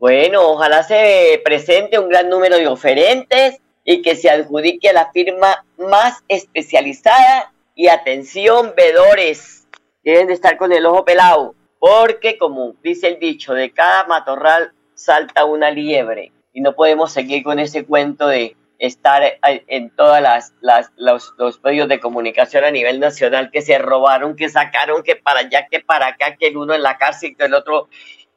Bueno, 0.00 0.48
ojalá 0.48 0.82
se 0.82 1.40
presente 1.44 1.96
un 1.96 2.08
gran 2.08 2.28
número 2.28 2.56
de 2.56 2.66
oferentes 2.66 3.58
y 3.84 4.02
que 4.02 4.16
se 4.16 4.28
adjudique 4.28 4.88
a 4.88 4.94
la 4.94 5.12
firma 5.12 5.64
más 5.78 6.24
especializada 6.26 7.51
y 7.74 7.88
atención, 7.88 8.74
vedores, 8.76 9.66
deben 10.02 10.26
de 10.26 10.34
estar 10.34 10.56
con 10.56 10.72
el 10.72 10.86
ojo 10.86 11.04
pelado, 11.04 11.54
porque 11.78 12.38
como 12.38 12.74
dice 12.82 13.08
el 13.08 13.18
dicho, 13.18 13.54
de 13.54 13.72
cada 13.72 14.04
matorral 14.04 14.72
salta 14.94 15.44
una 15.44 15.70
liebre 15.70 16.32
y 16.52 16.60
no 16.60 16.74
podemos 16.74 17.12
seguir 17.12 17.42
con 17.42 17.58
ese 17.58 17.84
cuento 17.84 18.28
de 18.28 18.56
estar 18.78 19.22
en 19.42 19.90
todas 19.90 20.20
las, 20.60 20.92
los, 20.96 21.62
medios 21.62 21.88
de 21.88 22.00
comunicación 22.00 22.64
a 22.64 22.70
nivel 22.70 22.98
nacional 22.98 23.50
que 23.52 23.62
se 23.62 23.78
robaron, 23.78 24.34
que 24.34 24.48
sacaron, 24.48 25.04
que 25.04 25.14
para 25.14 25.40
allá, 25.40 25.68
que 25.70 25.80
para 25.80 26.08
acá, 26.08 26.36
que 26.36 26.48
el 26.48 26.56
uno 26.56 26.74
en 26.74 26.82
la 26.82 26.98
cárcel, 26.98 27.36
que 27.36 27.44
el 27.44 27.54
otro 27.54 27.88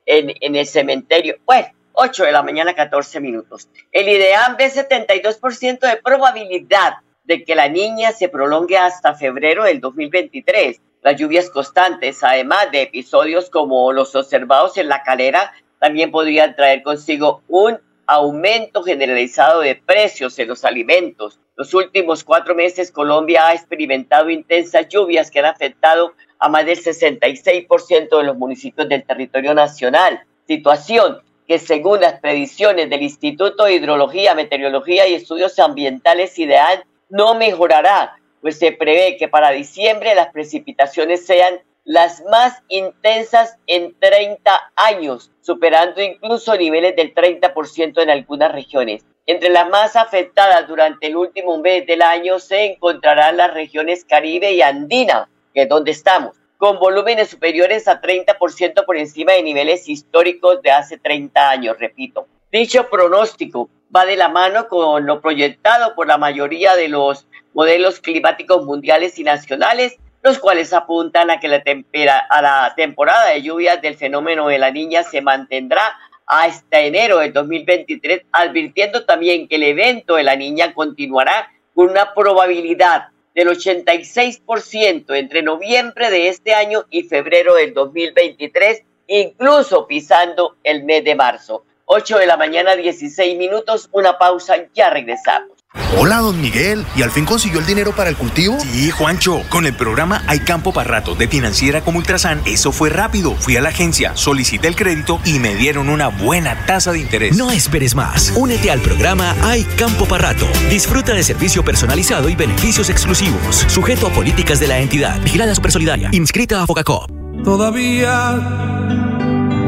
en, 0.06 0.34
en 0.40 0.56
el 0.56 0.68
cementerio. 0.68 1.38
Bueno, 1.46 1.70
8 1.94 2.26
de 2.26 2.32
la 2.32 2.44
mañana, 2.44 2.76
14 2.76 3.20
minutos. 3.22 3.70
El 3.92 4.08
ideal 4.08 4.56
de 4.58 4.66
72% 4.66 5.80
de 5.80 5.98
probabilidad 5.98 6.98
de 7.26 7.44
que 7.44 7.56
la 7.56 7.70
niña 7.70 8.12
se 8.12 8.30
prolongue 8.30 8.78
hasta 8.78 9.16
febrero 9.16 9.64
del 9.64 9.82
2023. 9.82 10.80
Las 11.02 11.18
lluvias 11.18 11.50
constantes, 11.50 12.24
además 12.24 12.72
de 12.72 12.84
episodios 12.84 13.50
como 13.50 13.92
los 13.92 14.16
observados 14.16 14.78
en 14.78 14.88
la 14.88 15.04
calera, 15.04 15.54
también 15.80 16.12
podrían 16.12 16.56
traer 16.56 16.82
consigo 16.84 17.44
un 17.48 17.80
aumento 18.08 18.84
generalizado 18.84 19.62
de 19.62 19.76
precios 19.76 20.38
en 20.40 20.48
los 20.48 20.64
alimentos. 20.64 21.40
Los 21.56 21.74
últimos 21.74 22.24
cuatro 22.24 22.54
meses 22.54 22.92
Colombia 22.92 23.48
ha 23.48 23.54
experimentado 23.54 24.30
intensas 24.30 24.88
lluvias 24.90 25.32
que 25.32 25.40
han 25.40 25.46
afectado 25.46 26.14
a 26.40 26.50
más 26.50 26.66
del 26.66 26.78
66% 26.78 28.18
de 28.18 28.24
los 28.24 28.38
municipios 28.38 28.90
del 28.90 29.04
territorio 29.04 29.54
nacional, 29.54 30.22
situación 30.48 31.20
que 31.48 31.60
según 31.60 32.02
las 32.02 32.20
predicciones 32.20 32.90
del 32.90 33.04
Instituto 33.04 33.66
de 33.66 33.76
Hidrología, 33.76 34.36
Meteorología 34.36 35.08
y 35.08 35.14
Estudios 35.14 35.58
Ambientales 35.60 36.38
IDEAN 36.38 36.84
no 37.10 37.36
mejorará, 37.36 38.18
pues 38.42 38.60
se 38.60 38.72
prevé 38.72 39.18
que 39.18 39.28
para 39.28 39.52
diciembre 39.52 40.16
las 40.16 40.28
precipitaciones 40.28 41.26
sean 41.26 41.60
las 41.84 42.24
más 42.26 42.64
intensas 42.68 43.58
en 43.68 43.96
30 44.00 44.72
años, 44.76 45.32
superando 45.42 46.02
incluso 46.02 46.56
niveles 46.56 46.96
del 46.96 47.14
30% 47.14 48.02
en 48.02 48.10
algunas 48.10 48.52
regiones. 48.52 49.06
Entre 49.28 49.50
las 49.50 49.70
más 49.70 49.96
afectadas 49.96 50.68
durante 50.68 51.08
el 51.08 51.16
último 51.16 51.58
mes 51.60 51.86
del 51.88 52.02
año 52.02 52.40
se 52.40 52.66
encontrarán 52.66 53.38
las 53.38 53.54
regiones 53.54 54.06
Caribe 54.06 54.52
y 54.54 54.62
Andina, 54.62 55.30
que 55.54 55.64
es 55.64 55.70
donde 55.70 55.92
estamos, 55.92 56.36
con 56.58 56.80
volúmenes 56.80 57.30
superiores 57.30 57.88
a 57.88 58.02
30% 58.02 58.86
por 58.86 58.98
encima 58.98 59.34
de 59.34 59.44
niveles 59.44 59.88
históricos 59.88 60.62
de 60.62 60.72
hace 60.72 60.98
30 60.98 61.50
años, 61.50 61.78
repito. 61.80 62.28
Dicho 62.56 62.90
pronóstico 62.90 63.70
va 63.94 64.06
de 64.06 64.16
la 64.16 64.30
mano 64.30 64.70
con 64.70 65.06
lo 65.06 65.20
proyectado 65.20 65.94
por 65.94 66.08
la 66.08 66.18
mayoría 66.18 66.78
de 66.78 66.88
los 66.88 67.28
modelos 67.54 68.00
climáticos 68.00 68.64
mundiales 68.64 69.20
y 69.20 69.26
nacionales, 69.26 69.98
los 70.24 70.40
cuales 70.40 70.72
apuntan 70.72 71.30
a 71.30 71.42
que 71.42 71.50
la, 71.50 72.74
temporada 72.78 73.32
de 73.32 73.42
lluvias 73.42 73.82
del 73.82 73.98
fenómeno 73.98 74.48
de 74.48 74.58
la 74.58 74.72
niña 74.72 75.04
se 75.04 75.20
mantendrá 75.20 75.98
hasta 76.28 76.80
enero 76.80 77.18
del 77.18 77.34
2023, 77.34 78.22
advirtiendo 78.32 79.04
también 79.04 79.50
que 79.50 79.56
el 79.56 79.64
evento 79.64 80.16
de 80.16 80.24
la 80.24 80.38
niña 80.38 80.74
continuará 80.74 81.52
con 81.74 81.90
una 81.90 82.14
probabilidad 82.14 83.10
del 83.34 83.50
86% 83.50 85.14
entre 85.14 85.42
noviembre 85.42 86.10
de 86.10 86.30
este 86.30 86.54
año 86.54 86.86
y 86.90 87.04
febrero 87.04 87.56
del 87.56 87.74
2023, 87.74 88.82
incluso 89.08 89.88
pisando 89.88 90.56
el 90.64 90.86
mes 90.86 91.04
de 91.04 91.16
marzo. 91.16 91.66
8 91.86 92.18
de 92.18 92.26
la 92.26 92.38
mañana, 92.38 92.76
16 92.76 93.38
minutos, 93.38 93.90
una 93.92 94.18
pausa, 94.18 94.56
ya 94.74 94.90
regresamos. 94.90 95.56
Hola, 95.98 96.18
don 96.18 96.42
Miguel. 96.42 96.86
¿Y 96.96 97.04
al 97.04 97.12
fin 97.12 97.26
consiguió 97.26 97.60
el 97.60 97.66
dinero 97.66 97.92
para 97.94 98.10
el 98.10 98.16
cultivo? 98.16 98.58
Sí, 98.60 98.92
Juancho. 98.92 99.42
Con 99.50 99.66
el 99.66 99.76
programa 99.76 100.24
Hay 100.28 100.40
Campo 100.40 100.74
para 100.74 100.90
Rato 100.90 101.16
de 101.16 101.28
Financiera 101.28 101.82
como 101.82 102.00
Ultrasan, 102.00 102.42
eso 102.46 102.72
fue 102.72 102.90
rápido. 102.90 103.36
Fui 103.36 103.58
a 103.58 103.62
la 103.62 103.70
agencia, 103.70 104.16
solicité 104.16 104.68
el 104.68 104.76
crédito 104.76 105.20
y 105.26 105.40
me 105.40 105.54
dieron 105.54 105.90
una 105.90 106.08
buena 106.08 106.66
tasa 106.66 106.92
de 106.92 107.00
interés. 107.00 107.38
No 107.38 107.52
esperes 107.52 107.94
más. 107.94 108.34
Únete 108.36 108.72
al 108.72 108.80
programa 108.80 109.36
Hay 109.44 109.64
Campo 109.64 110.06
para 110.06 110.32
Rato. 110.32 110.48
Disfruta 110.70 111.14
de 111.14 111.24
servicio 111.24 111.64
personalizado 111.64 112.30
y 112.30 112.36
beneficios 112.36 112.90
exclusivos. 112.90 113.66
Sujeto 113.68 114.08
a 114.08 114.10
políticas 114.12 114.60
de 114.60 114.68
la 114.68 114.80
entidad. 114.80 115.20
Vigilada 115.22 115.54
Supersolidaria. 115.54 116.10
Inscrita 116.14 116.64
a 116.64 116.68
Focacop. 116.68 117.12
Todavía 117.44 119.15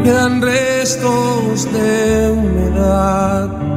quedan 0.03 0.41
restos 0.41 1.71
de 1.71 2.31
humedad 2.31 3.67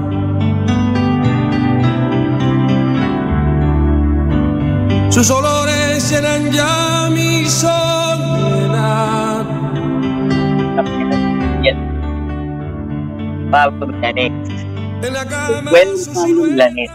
sus 5.11 5.29
olores 5.33 6.09
llenan 6.11 6.51
ya 6.51 7.09
mi 7.11 7.45
soledad. 7.45 9.45
Pablo 13.51 13.89
Milanés. 13.89 14.33
Buen 15.69 15.89
Pablo 16.15 16.45
Milanés. 16.45 16.91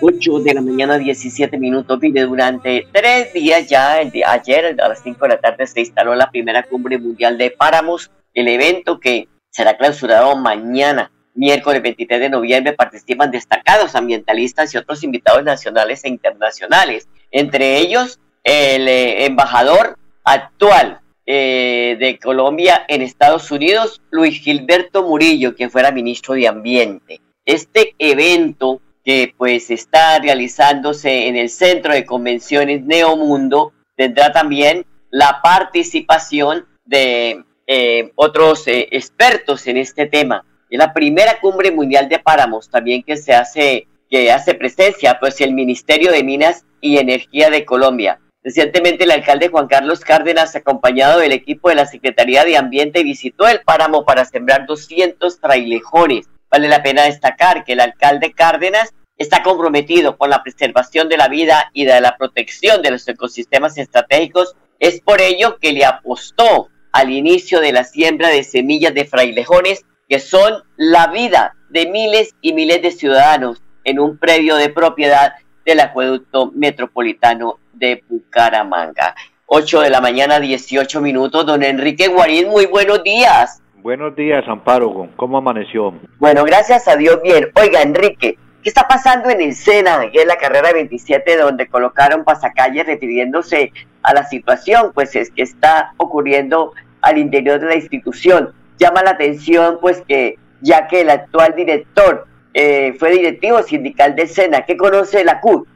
8 0.00 0.40
de 0.40 0.54
la 0.54 0.62
mañana, 0.62 0.98
17 0.98 1.58
minutos. 1.58 1.98
Mire, 2.00 2.22
durante 2.22 2.88
tres 2.90 3.32
días 3.32 3.68
ya, 3.68 4.00
el 4.00 4.10
de 4.10 4.24
ayer 4.24 4.76
a 4.80 4.88
las 4.88 5.02
5 5.02 5.18
de 5.22 5.28
la 5.28 5.38
tarde, 5.38 5.66
se 5.66 5.80
instaló 5.80 6.14
la 6.14 6.30
primera 6.30 6.62
cumbre 6.62 6.98
mundial 6.98 7.38
de 7.38 7.50
páramos, 7.50 8.10
el 8.34 8.48
evento 8.48 9.00
que 9.00 9.28
será 9.50 9.76
clausurado 9.76 10.36
mañana 10.36 11.10
miércoles 11.34 11.82
23 11.82 12.20
de 12.20 12.30
noviembre 12.30 12.72
participan 12.72 13.30
destacados 13.30 13.94
ambientalistas 13.94 14.72
y 14.74 14.78
otros 14.78 15.02
invitados 15.02 15.42
nacionales 15.42 16.04
e 16.04 16.08
internacionales, 16.08 17.08
entre 17.30 17.78
ellos 17.78 18.20
el 18.44 18.88
eh, 18.88 19.24
embajador 19.24 19.98
actual 20.22 21.00
eh, 21.26 21.96
de 21.98 22.18
Colombia 22.18 22.84
en 22.88 23.02
Estados 23.02 23.50
Unidos, 23.50 24.02
Luis 24.10 24.40
Gilberto 24.40 25.02
Murillo, 25.02 25.54
quien 25.54 25.70
fuera 25.70 25.90
ministro 25.90 26.34
de 26.34 26.48
Ambiente. 26.48 27.20
Este 27.44 27.94
evento 27.98 28.80
que 29.04 29.34
pues 29.36 29.70
está 29.70 30.18
realizándose 30.18 31.28
en 31.28 31.36
el 31.36 31.50
Centro 31.50 31.92
de 31.92 32.06
Convenciones 32.06 32.82
Neomundo 32.84 33.72
tendrá 33.96 34.32
también 34.32 34.86
la 35.10 35.40
participación 35.42 36.66
de 36.84 37.44
eh, 37.66 38.12
otros 38.14 38.64
expertos 38.66 39.66
en 39.66 39.76
este 39.78 40.06
tema 40.06 40.44
es 40.74 40.78
la 40.78 40.92
primera 40.92 41.38
cumbre 41.40 41.70
mundial 41.70 42.08
de 42.08 42.18
páramos 42.18 42.68
también 42.68 43.02
que 43.02 43.16
se 43.16 43.32
hace, 43.32 43.86
que 44.10 44.32
hace 44.32 44.54
presencia, 44.54 45.18
pues 45.20 45.40
el 45.40 45.54
Ministerio 45.54 46.10
de 46.10 46.24
Minas 46.24 46.64
y 46.80 46.98
Energía 46.98 47.50
de 47.50 47.64
Colombia. 47.64 48.20
Recientemente 48.42 49.04
el 49.04 49.10
alcalde 49.10 49.48
Juan 49.48 49.68
Carlos 49.68 50.00
Cárdenas, 50.00 50.54
acompañado 50.56 51.20
del 51.20 51.32
equipo 51.32 51.68
de 51.68 51.76
la 51.76 51.86
Secretaría 51.86 52.44
de 52.44 52.56
Ambiente, 52.56 53.02
visitó 53.02 53.46
el 53.46 53.60
páramo 53.62 54.04
para 54.04 54.24
sembrar 54.24 54.66
200 54.66 55.40
trailejones. 55.40 56.26
Vale 56.50 56.68
la 56.68 56.82
pena 56.82 57.04
destacar 57.04 57.64
que 57.64 57.72
el 57.72 57.80
alcalde 57.80 58.32
Cárdenas 58.32 58.92
está 59.16 59.42
comprometido 59.42 60.18
con 60.18 60.28
la 60.28 60.42
preservación 60.42 61.08
de 61.08 61.16
la 61.16 61.28
vida 61.28 61.70
y 61.72 61.84
de 61.84 62.00
la 62.00 62.16
protección 62.16 62.82
de 62.82 62.90
los 62.90 63.06
ecosistemas 63.08 63.78
estratégicos. 63.78 64.56
Es 64.78 65.00
por 65.00 65.20
ello 65.20 65.58
que 65.58 65.72
le 65.72 65.84
apostó 65.84 66.68
al 66.94 67.10
inicio 67.10 67.60
de 67.60 67.72
la 67.72 67.82
siembra 67.82 68.28
de 68.28 68.44
semillas 68.44 68.94
de 68.94 69.04
frailejones 69.04 69.84
que 70.08 70.20
son 70.20 70.62
la 70.76 71.08
vida 71.08 71.56
de 71.68 71.86
miles 71.90 72.36
y 72.40 72.52
miles 72.52 72.82
de 72.82 72.92
ciudadanos 72.92 73.60
en 73.82 73.98
un 73.98 74.16
predio 74.16 74.54
de 74.54 74.68
propiedad 74.68 75.34
del 75.66 75.80
acueducto 75.80 76.52
metropolitano 76.54 77.58
de 77.72 78.04
Bucaramanga. 78.08 79.16
8 79.46 79.80
de 79.80 79.90
la 79.90 80.00
mañana, 80.00 80.38
18 80.38 81.00
minutos. 81.00 81.44
Don 81.44 81.64
Enrique 81.64 82.06
Guarín, 82.06 82.48
muy 82.48 82.66
buenos 82.66 83.02
días. 83.02 83.60
Buenos 83.82 84.14
días, 84.14 84.44
Amparo. 84.46 85.08
¿Cómo 85.16 85.38
amaneció? 85.38 85.94
Bueno, 86.20 86.44
gracias 86.44 86.86
a 86.86 86.94
Dios, 86.94 87.20
bien. 87.24 87.50
Oiga, 87.56 87.82
Enrique, 87.82 88.38
¿qué 88.62 88.68
está 88.68 88.86
pasando 88.86 89.30
en 89.30 89.40
el 89.40 89.52
SENA, 89.56 90.12
que 90.12 90.20
es 90.20 90.26
la 90.26 90.36
carrera 90.36 90.72
27, 90.72 91.36
donde 91.38 91.66
colocaron 91.66 92.22
pasacalles 92.22 92.86
refiriéndose 92.86 93.72
a 94.04 94.14
la 94.14 94.24
situación? 94.24 94.92
Pues 94.94 95.16
es 95.16 95.32
que 95.32 95.42
está 95.42 95.92
ocurriendo 95.96 96.72
al 97.04 97.18
interior 97.18 97.60
de 97.60 97.66
la 97.66 97.76
institución 97.76 98.50
llama 98.78 99.02
la 99.02 99.10
atención 99.10 99.78
pues 99.80 100.02
que 100.06 100.36
ya 100.60 100.88
que 100.88 101.02
el 101.02 101.10
actual 101.10 101.54
director 101.56 102.26
eh, 102.54 102.94
fue 102.98 103.10
directivo 103.10 103.62
sindical 103.62 104.14
de 104.14 104.26
SENA, 104.26 104.62
¿qué 104.62 104.76
conoce 104.76 105.24
la 105.24 105.40
CUT? 105.40 105.66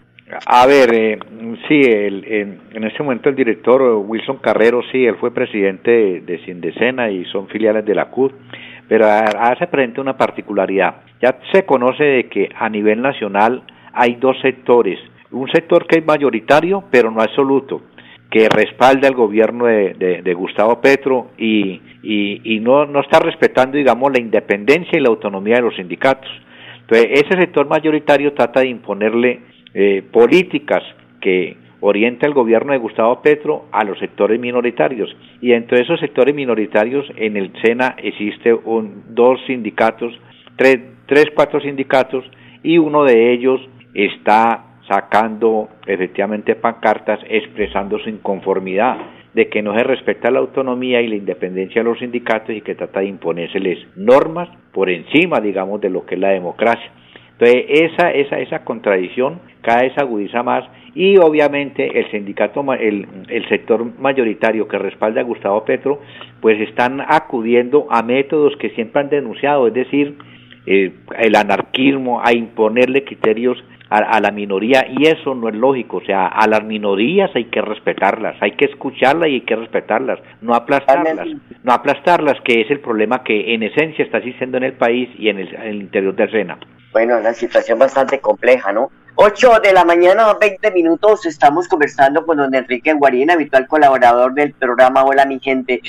A 0.47 0.67
ver, 0.67 0.95
eh, 0.95 1.19
sí, 1.67 1.81
el, 1.81 2.25
en, 2.73 2.85
este 2.85 3.03
momento 3.03 3.31
el 3.31 3.35
director 3.35 3.81
Wilson 4.07 4.39
Carrero, 4.39 4.83
sí, 4.93 5.07
él 5.07 5.17
fue 5.17 5.33
presidente 5.33 5.91
de, 5.91 6.21
de 6.21 6.45
Sindesena 6.45 7.11
y 7.11 7.25
son 7.27 7.49
filiales 7.49 7.85
de 7.85 7.95
la 7.95 8.11
CUT, 8.11 8.33
pero 8.89 9.07
hace 9.07 9.67
presente 9.67 10.01
una 10.01 10.17
particularidad. 10.17 10.97
Ya 11.21 11.39
se 11.53 11.65
conoce 11.65 12.05
de 12.05 12.29
que 12.29 12.51
a 12.55 12.69
nivel 12.69 13.01
nacional 13.01 13.63
hay 13.93 14.17
dos 14.17 14.37
sectores, 14.41 14.99
un 15.31 15.51
sector 15.51 15.87
que 15.87 15.99
es 15.99 16.07
mayoritario, 16.07 16.85
pero 16.91 17.11
no 17.11 17.21
absoluto, 17.21 17.83
que 18.31 18.49
respalda 18.49 19.09
el 19.09 19.15
gobierno 19.15 19.67
de, 19.67 20.35
Gustavo 20.35 20.81
Petro 20.81 21.29
y, 21.39 21.81
y, 22.03 22.61
no, 22.61 22.85
no 22.85 23.01
está 23.01 23.21
respetando, 23.21 23.77
digamos, 23.77 24.13
la 24.13 24.21
independencia 24.21 24.99
y 24.99 25.01
la 25.01 25.09
autonomía 25.09 25.57
de 25.57 25.63
los 25.63 25.77
sindicatos. 25.77 26.31
Entonces, 26.81 27.09
ese 27.13 27.41
sector 27.41 27.69
mayoritario 27.69 28.35
trata 28.35 28.61
de 28.61 28.69
imponerle 28.69 29.41
eh, 29.75 30.03
políticas 30.13 30.83
que 31.21 31.57
orienta 31.81 32.27
el 32.27 32.35
gobierno 32.35 32.73
de 32.73 32.79
Gustavo 32.79 33.23
Petro 33.23 33.67
a 33.73 33.85
los 33.85 33.99
sectores 33.99 34.39
minoritarios. 34.39 35.15
Y 35.41 35.53
entre 35.53 35.81
esos 35.81 36.01
sectores 36.01 36.35
minoritarios, 36.35 37.07
en 37.17 37.37
el 37.37 37.53
SENA 37.63 37.95
existe 37.99 38.53
un, 38.53 39.05
dos 39.11 39.41
sindicatos, 39.47 40.13
tres, 40.57 40.81
tres, 41.07 41.27
cuatro 41.35 41.61
sindicatos, 41.61 42.25
y 42.63 42.79
uno 42.79 43.05
de 43.05 43.33
ellos 43.33 43.61
está 43.95 44.65
sacando 44.89 45.69
efectivamente 45.87 46.55
pancartas 46.55 47.21
expresando 47.29 47.99
su 47.99 48.09
inconformidad 48.09 48.97
de 49.35 49.49
que 49.49 49.63
no 49.63 49.77
se 49.77 49.85
respeta 49.85 50.31
la 50.31 50.41
autonomía 50.41 51.01
y 51.01 51.09
la 51.09 51.17
independencia 51.17 51.83
de 51.83 51.89
los 51.89 51.99
sindicatos 51.99 52.51
y 52.57 52.63
que 52.63 52.75
trata 52.75 53.01
de 53.01 53.07
imponérseles 53.07 53.79
normas 53.95 54.49
por 54.73 54.91
encima, 54.91 55.41
digamos, 55.41 55.81
de 55.81 55.91
lo 55.91 56.07
que 56.07 56.15
es 56.15 56.21
la 56.21 56.31
democracia. 56.31 56.91
Entonces, 57.33 57.67
esa, 57.69 58.11
esa, 58.11 58.41
esa 58.41 58.65
contradicción 58.65 59.41
cada 59.61 59.83
vez 59.83 59.97
agudiza 59.97 60.43
más 60.43 60.65
y 60.95 61.19
obviamente 61.19 62.01
el 62.01 62.11
sindicato, 62.11 62.65
el, 62.73 63.07
el 63.29 63.49
sector 63.49 63.85
mayoritario 64.01 64.67
que 64.67 64.79
respalda 64.79 65.21
a 65.21 65.25
Gustavo 65.25 65.65
Petro, 65.65 66.01
pues 66.41 66.61
están 66.61 67.01
acudiendo 67.01 67.87
a 67.91 68.03
métodos 68.03 68.57
que 68.57 68.71
siempre 68.71 69.03
han 69.03 69.09
denunciado, 69.09 69.69
es 69.69 69.75
decir, 69.75 70.17
eh, 70.67 70.93
el 71.19 71.37
anarquismo, 71.37 72.21
a 72.25 72.33
imponerle 72.33 73.05
criterios 73.05 73.63
a, 73.91 74.21
la 74.21 74.31
minoría 74.31 74.87
y 74.89 75.07
eso 75.07 75.35
no 75.35 75.49
es 75.49 75.55
lógico, 75.55 75.99
o 75.99 76.05
sea, 76.05 76.27
a 76.27 76.47
las 76.47 76.63
minorías 76.63 77.31
hay 77.35 77.47
que 77.47 77.63
respetarlas, 77.63 78.37
hay 78.41 78.53
que 78.53 78.67
escucharlas 78.67 79.29
y 79.31 79.35
hay 79.35 79.41
que 79.43 79.57
respetarlas, 79.57 80.19
no 80.43 80.55
aplastarlas, 80.55 81.27
no 81.63 81.73
aplastarlas, 81.73 82.37
que 82.45 82.61
es 82.61 82.71
el 82.71 82.81
problema 82.81 83.23
que 83.25 83.55
en 83.55 83.63
esencia 83.63 84.05
está 84.05 84.19
existiendo 84.19 84.59
en 84.59 84.65
el 84.65 84.75
país 84.75 85.09
y 85.19 85.31
en 85.31 85.39
el, 85.39 85.77
interior 85.77 86.15
de 86.15 86.31
Sena. 86.31 86.59
Bueno, 86.93 87.19
una 87.19 87.33
situación 87.33 87.79
bastante 87.79 88.21
compleja, 88.21 88.73
¿no? 88.73 88.91
8 89.15 89.61
de 89.63 89.73
la 89.73 89.85
mañana, 89.85 90.33
20 90.39 90.71
minutos, 90.73 91.27
estamos 91.27 91.67
conversando 91.67 92.25
con 92.25 92.37
don 92.37 92.55
Enrique 92.55 92.93
Guarín, 92.93 93.31
habitual 93.31 93.67
colaborador 93.67 94.35
del 94.35 94.53
programa 94.53 95.03
Hola 95.05 95.25
mi 95.25 95.41
gente. 95.41 95.81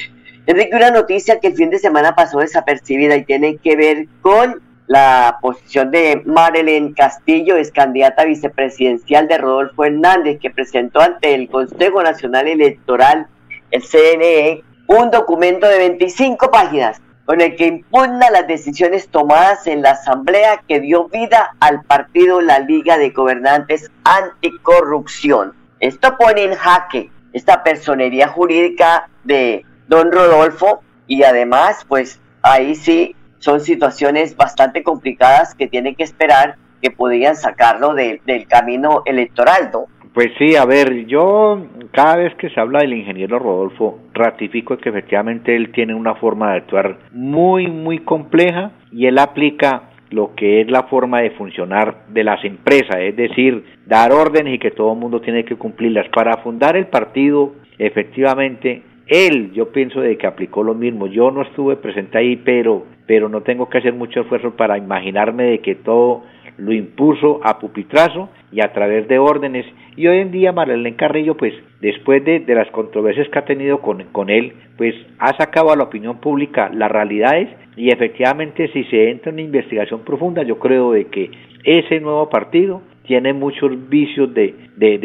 Enrique, 0.47 0.75
una 0.75 0.89
noticia 0.89 1.39
que 1.39 1.47
el 1.47 1.55
fin 1.55 1.69
de 1.69 1.79
semana 1.79 2.15
pasó 2.15 2.39
desapercibida 2.39 3.15
y 3.17 3.25
tiene 3.25 3.57
que 3.57 3.75
ver 3.75 4.07
con 4.21 4.61
la 4.89 5.37
posición 5.39 5.91
de 5.91 6.23
Marilyn 6.25 6.95
Castillo, 6.95 7.57
es 7.57 7.71
candidata 7.71 8.25
vicepresidencial 8.25 9.27
de 9.27 9.37
Rodolfo 9.37 9.85
Hernández, 9.85 10.39
que 10.41 10.49
presentó 10.49 10.99
ante 10.99 11.35
el 11.35 11.47
Consejo 11.47 12.01
Nacional 12.01 12.47
Electoral, 12.47 13.27
el 13.69 13.83
CNE, 13.83 14.63
un 14.87 15.11
documento 15.11 15.67
de 15.67 15.77
25 15.77 16.49
páginas 16.49 16.99
con 17.25 17.39
el 17.39 17.55
que 17.55 17.67
impugna 17.67 18.31
las 18.31 18.47
decisiones 18.47 19.09
tomadas 19.09 19.67
en 19.67 19.83
la 19.83 19.91
asamblea 19.91 20.63
que 20.67 20.79
dio 20.79 21.07
vida 21.07 21.51
al 21.59 21.83
partido 21.83 22.41
La 22.41 22.57
Liga 22.57 22.97
de 22.97 23.11
Gobernantes 23.11 23.91
Anticorrupción. 24.03 25.53
Esto 25.79 26.17
pone 26.17 26.45
en 26.45 26.55
jaque 26.55 27.11
esta 27.33 27.61
personería 27.61 28.27
jurídica 28.29 29.07
de 29.23 29.63
don 29.87 30.11
Rodolfo 30.11 30.81
y 31.05 31.21
además 31.21 31.85
pues 31.87 32.19
ahí 32.41 32.73
sí 32.73 33.15
son 33.39 33.61
situaciones 33.61 34.37
bastante 34.37 34.83
complicadas 34.83 35.55
que 35.55 35.67
tiene 35.67 35.95
que 35.95 36.03
esperar 36.03 36.55
que 36.81 36.91
podrían 36.91 37.35
sacarlo 37.35 37.93
del 37.93 38.47
camino 38.47 39.01
electoral. 39.05 39.71
Pues 40.13 40.31
sí, 40.37 40.55
a 40.55 40.65
ver, 40.65 41.05
yo 41.05 41.65
cada 41.91 42.17
vez 42.17 42.33
que 42.35 42.49
se 42.49 42.59
habla 42.59 42.79
del 42.79 42.93
ingeniero 42.93 43.39
Rodolfo, 43.39 43.99
ratifico 44.13 44.77
que 44.77 44.89
efectivamente 44.89 45.55
él 45.55 45.71
tiene 45.71 45.93
una 45.93 46.15
forma 46.15 46.51
de 46.51 46.57
actuar 46.57 46.99
muy, 47.11 47.67
muy 47.67 47.99
compleja 47.99 48.71
y 48.91 49.05
él 49.05 49.19
aplica 49.19 49.83
lo 50.09 50.33
que 50.35 50.61
es 50.61 50.71
la 50.71 50.83
forma 50.83 51.21
de 51.21 51.31
funcionar 51.31 52.05
de 52.07 52.23
las 52.23 52.43
empresas, 52.43 52.97
es 52.99 53.15
decir, 53.15 53.63
dar 53.85 54.11
órdenes 54.11 54.55
y 54.55 54.59
que 54.59 54.71
todo 54.71 54.93
el 54.93 54.99
mundo 54.99 55.21
tiene 55.21 55.45
que 55.45 55.55
cumplirlas. 55.55 56.09
Para 56.09 56.37
fundar 56.37 56.75
el 56.75 56.87
partido, 56.87 57.53
efectivamente, 57.77 58.81
él, 59.09 59.51
yo 59.53 59.71
pienso 59.71 60.01
de 60.01 60.17
que 60.17 60.27
aplicó 60.27 60.63
lo 60.63 60.75
mismo. 60.75 61.07
Yo 61.07 61.31
no 61.31 61.41
estuve 61.41 61.75
presente 61.75 62.17
ahí, 62.17 62.35
pero, 62.37 62.85
pero 63.07 63.27
no 63.27 63.41
tengo 63.41 63.67
que 63.67 63.79
hacer 63.79 63.93
mucho 63.93 64.21
esfuerzo 64.21 64.51
para 64.51 64.77
imaginarme 64.77 65.45
de 65.45 65.59
que 65.59 65.75
todo 65.75 66.23
lo 66.57 66.73
impuso 66.73 67.39
a 67.43 67.57
pupitrazo 67.57 68.29
y 68.51 68.61
a 68.61 68.71
través 68.71 69.07
de 69.07 69.17
órdenes. 69.17 69.65
Y 69.95 70.07
hoy 70.07 70.19
en 70.19 70.31
día 70.31 70.51
Marlene 70.51 70.95
Carrillo, 70.95 71.35
pues 71.35 71.53
después 71.81 72.23
de, 72.23 72.41
de, 72.41 72.55
las 72.55 72.69
controversias 72.71 73.27
que 73.29 73.39
ha 73.39 73.45
tenido 73.45 73.79
con, 73.81 74.03
con 74.11 74.29
él, 74.29 74.53
pues 74.77 74.93
ha 75.17 75.35
sacado 75.37 75.71
a 75.71 75.75
la 75.75 75.85
opinión 75.85 76.19
pública 76.19 76.69
las 76.73 76.91
realidades 76.91 77.49
y 77.75 77.91
efectivamente 77.91 78.69
si 78.73 78.83
se 78.85 79.09
entra 79.09 79.29
en 79.29 79.35
una 79.35 79.43
investigación 79.43 80.01
profunda, 80.01 80.43
yo 80.43 80.59
creo 80.59 80.91
de 80.91 81.05
que 81.05 81.31
ese 81.63 81.99
nuevo 81.99 82.29
partido 82.29 82.81
tiene 83.03 83.33
muchos 83.33 83.89
vicios 83.89 84.33
de, 84.33 84.53
de, 84.75 84.97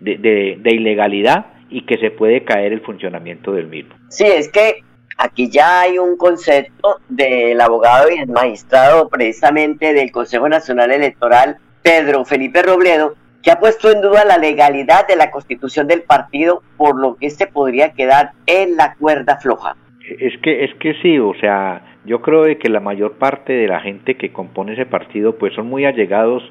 de, 0.00 0.58
de 0.60 0.74
ilegalidad 0.74 1.46
y 1.72 1.86
que 1.86 1.98
se 1.98 2.10
puede 2.10 2.44
caer 2.44 2.72
el 2.72 2.82
funcionamiento 2.82 3.52
del 3.52 3.66
mismo. 3.66 3.94
Sí, 4.08 4.24
es 4.24 4.48
que 4.50 4.82
Aquí 5.18 5.50
ya 5.50 5.82
hay 5.82 5.98
un 5.98 6.16
concepto 6.16 6.96
del 7.08 7.60
abogado 7.60 8.08
y 8.10 8.18
el 8.18 8.28
magistrado 8.28 9.08
precisamente 9.08 9.92
del 9.92 10.10
Consejo 10.10 10.48
Nacional 10.48 10.90
Electoral, 10.90 11.58
Pedro 11.82 12.24
Felipe 12.24 12.62
Robledo, 12.62 13.14
que 13.42 13.50
ha 13.50 13.60
puesto 13.60 13.90
en 13.90 14.00
duda 14.00 14.24
la 14.24 14.38
legalidad 14.38 15.06
de 15.06 15.16
la 15.16 15.30
constitución 15.30 15.86
del 15.86 16.02
partido, 16.02 16.62
por 16.76 16.98
lo 16.98 17.16
que 17.16 17.30
se 17.30 17.46
podría 17.46 17.92
quedar 17.92 18.32
en 18.46 18.76
la 18.76 18.94
cuerda 18.94 19.38
floja. 19.38 19.76
Es 20.18 20.36
que, 20.42 20.64
es 20.64 20.74
que 20.80 20.94
sí, 21.02 21.18
o 21.18 21.34
sea, 21.40 21.98
yo 22.04 22.20
creo 22.22 22.44
que 22.58 22.68
la 22.68 22.80
mayor 22.80 23.12
parte 23.12 23.52
de 23.52 23.68
la 23.68 23.80
gente 23.80 24.16
que 24.16 24.32
compone 24.32 24.72
ese 24.74 24.86
partido 24.86 25.38
pues 25.38 25.54
son 25.54 25.66
muy 25.66 25.84
allegados 25.84 26.42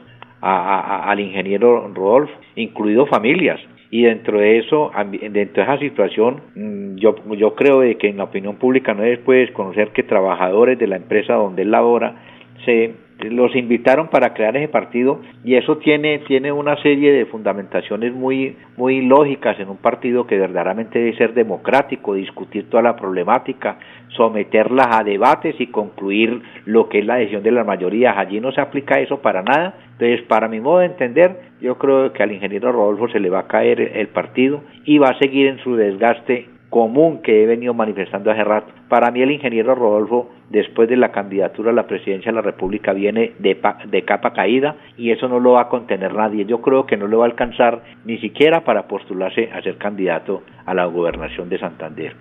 al 0.42 1.20
ingeniero 1.20 1.92
Rodolfo, 1.94 2.34
incluido 2.56 3.06
familias 3.06 3.60
y 3.94 4.04
dentro 4.04 4.40
de 4.40 4.58
eso, 4.58 4.90
dentro 5.12 5.36
de 5.36 5.74
esa 5.74 5.78
situación, 5.78 6.42
mm, 6.56 6.96
yo, 6.96 7.16
yo 7.36 7.56
creo 7.56 7.82
de 7.82 7.98
que 7.98 8.08
en 8.08 8.18
la 8.18 8.24
opinión 8.24 8.56
pública 8.56 8.94
no 8.94 9.04
es 9.04 9.20
pues 9.20 9.52
conocer 9.52 9.90
que 9.90 10.02
trabajadores 10.02 10.80
de 10.80 10.88
la 10.88 10.96
empresa 10.96 11.34
donde 11.34 11.64
él 11.64 11.72
labora 11.72 12.16
se 12.64 12.94
los 13.30 13.56
invitaron 13.56 14.10
para 14.10 14.34
crear 14.34 14.56
ese 14.58 14.68
partido 14.68 15.22
y 15.44 15.56
eso 15.56 15.78
tiene 15.78 16.20
tiene 16.20 16.52
una 16.52 16.76
serie 16.82 17.12
de 17.12 17.26
fundamentaciones 17.26 18.14
muy 18.14 18.56
muy 18.78 19.02
lógicas 19.02 19.60
en 19.60 19.70
un 19.70 19.78
partido 19.78 20.26
que 20.26 20.38
verdaderamente 20.38 21.00
debe 21.00 21.18
ser 21.18 21.34
democrático, 21.34 22.16
discutir 22.16 22.70
toda 22.70 22.84
la 22.84 22.96
problemática, 22.96 23.78
someterlas 24.16 24.88
a 24.92 25.04
debates 25.04 25.56
y 25.60 25.68
concluir 25.68 26.42
lo 26.66 26.90
que 26.90 27.00
es 27.00 27.06
la 27.06 27.16
decisión 27.16 27.44
de 27.44 27.52
las 27.52 27.66
mayorías. 27.66 28.18
Allí 28.18 28.40
no 28.40 28.52
se 28.52 28.62
aplica 28.62 29.00
eso 29.00 29.22
para 29.22 29.42
nada. 29.42 29.76
Entonces, 29.94 30.22
para 30.28 30.48
mi 30.48 30.60
modo 30.60 30.80
de 30.80 30.88
entender, 30.88 31.40
yo 31.62 31.78
creo 31.78 32.12
que 32.12 32.24
al 32.24 32.32
ingeniero 32.32 32.72
Rodolfo 32.72 33.08
se 33.10 33.20
le 33.20 33.30
va 33.30 33.42
a 33.42 33.48
caer 33.48 33.80
el 33.80 34.08
partido 34.08 34.62
y 34.86 34.98
va 34.98 35.10
a 35.10 35.20
seguir 35.20 35.48
en 35.48 35.60
su 35.60 35.76
desgaste 35.76 36.51
común 36.72 37.22
que 37.22 37.44
he 37.44 37.46
venido 37.46 37.76
manifestando 37.76 38.32
hace 38.32 38.44
rato. 38.44 38.72
Para 38.88 39.12
mí 39.12 39.22
el 39.22 39.32
ingeniero 39.32 39.76
Rodolfo, 39.76 40.30
después 40.50 40.90
de 40.90 40.96
la 40.96 41.12
candidatura 41.12 41.70
a 41.70 41.74
la 41.74 41.86
presidencia 41.86 42.32
de 42.32 42.38
la 42.38 42.42
República, 42.42 42.94
viene 42.94 43.34
de, 43.40 43.62
de 43.88 44.06
capa 44.06 44.34
caída 44.34 44.78
y 44.98 45.12
eso 45.12 45.28
no 45.28 45.40
lo 45.40 45.52
va 45.52 45.64
a 45.64 45.70
contener 45.70 46.16
nadie. 46.16 46.46
Yo 46.46 46.62
creo 46.62 46.86
que 46.86 46.98
no 46.98 47.08
lo 47.08 47.20
va 47.20 47.26
a 47.26 47.28
alcanzar 47.28 47.84
ni 48.06 48.18
siquiera 48.20 48.64
para 48.64 48.88
postularse 48.88 49.52
a 49.52 49.62
ser 49.62 49.78
candidato 49.78 50.44
a 50.66 50.74
la 50.74 50.86
gobernación 50.86 51.50
de 51.50 51.60
Santander 51.60 52.16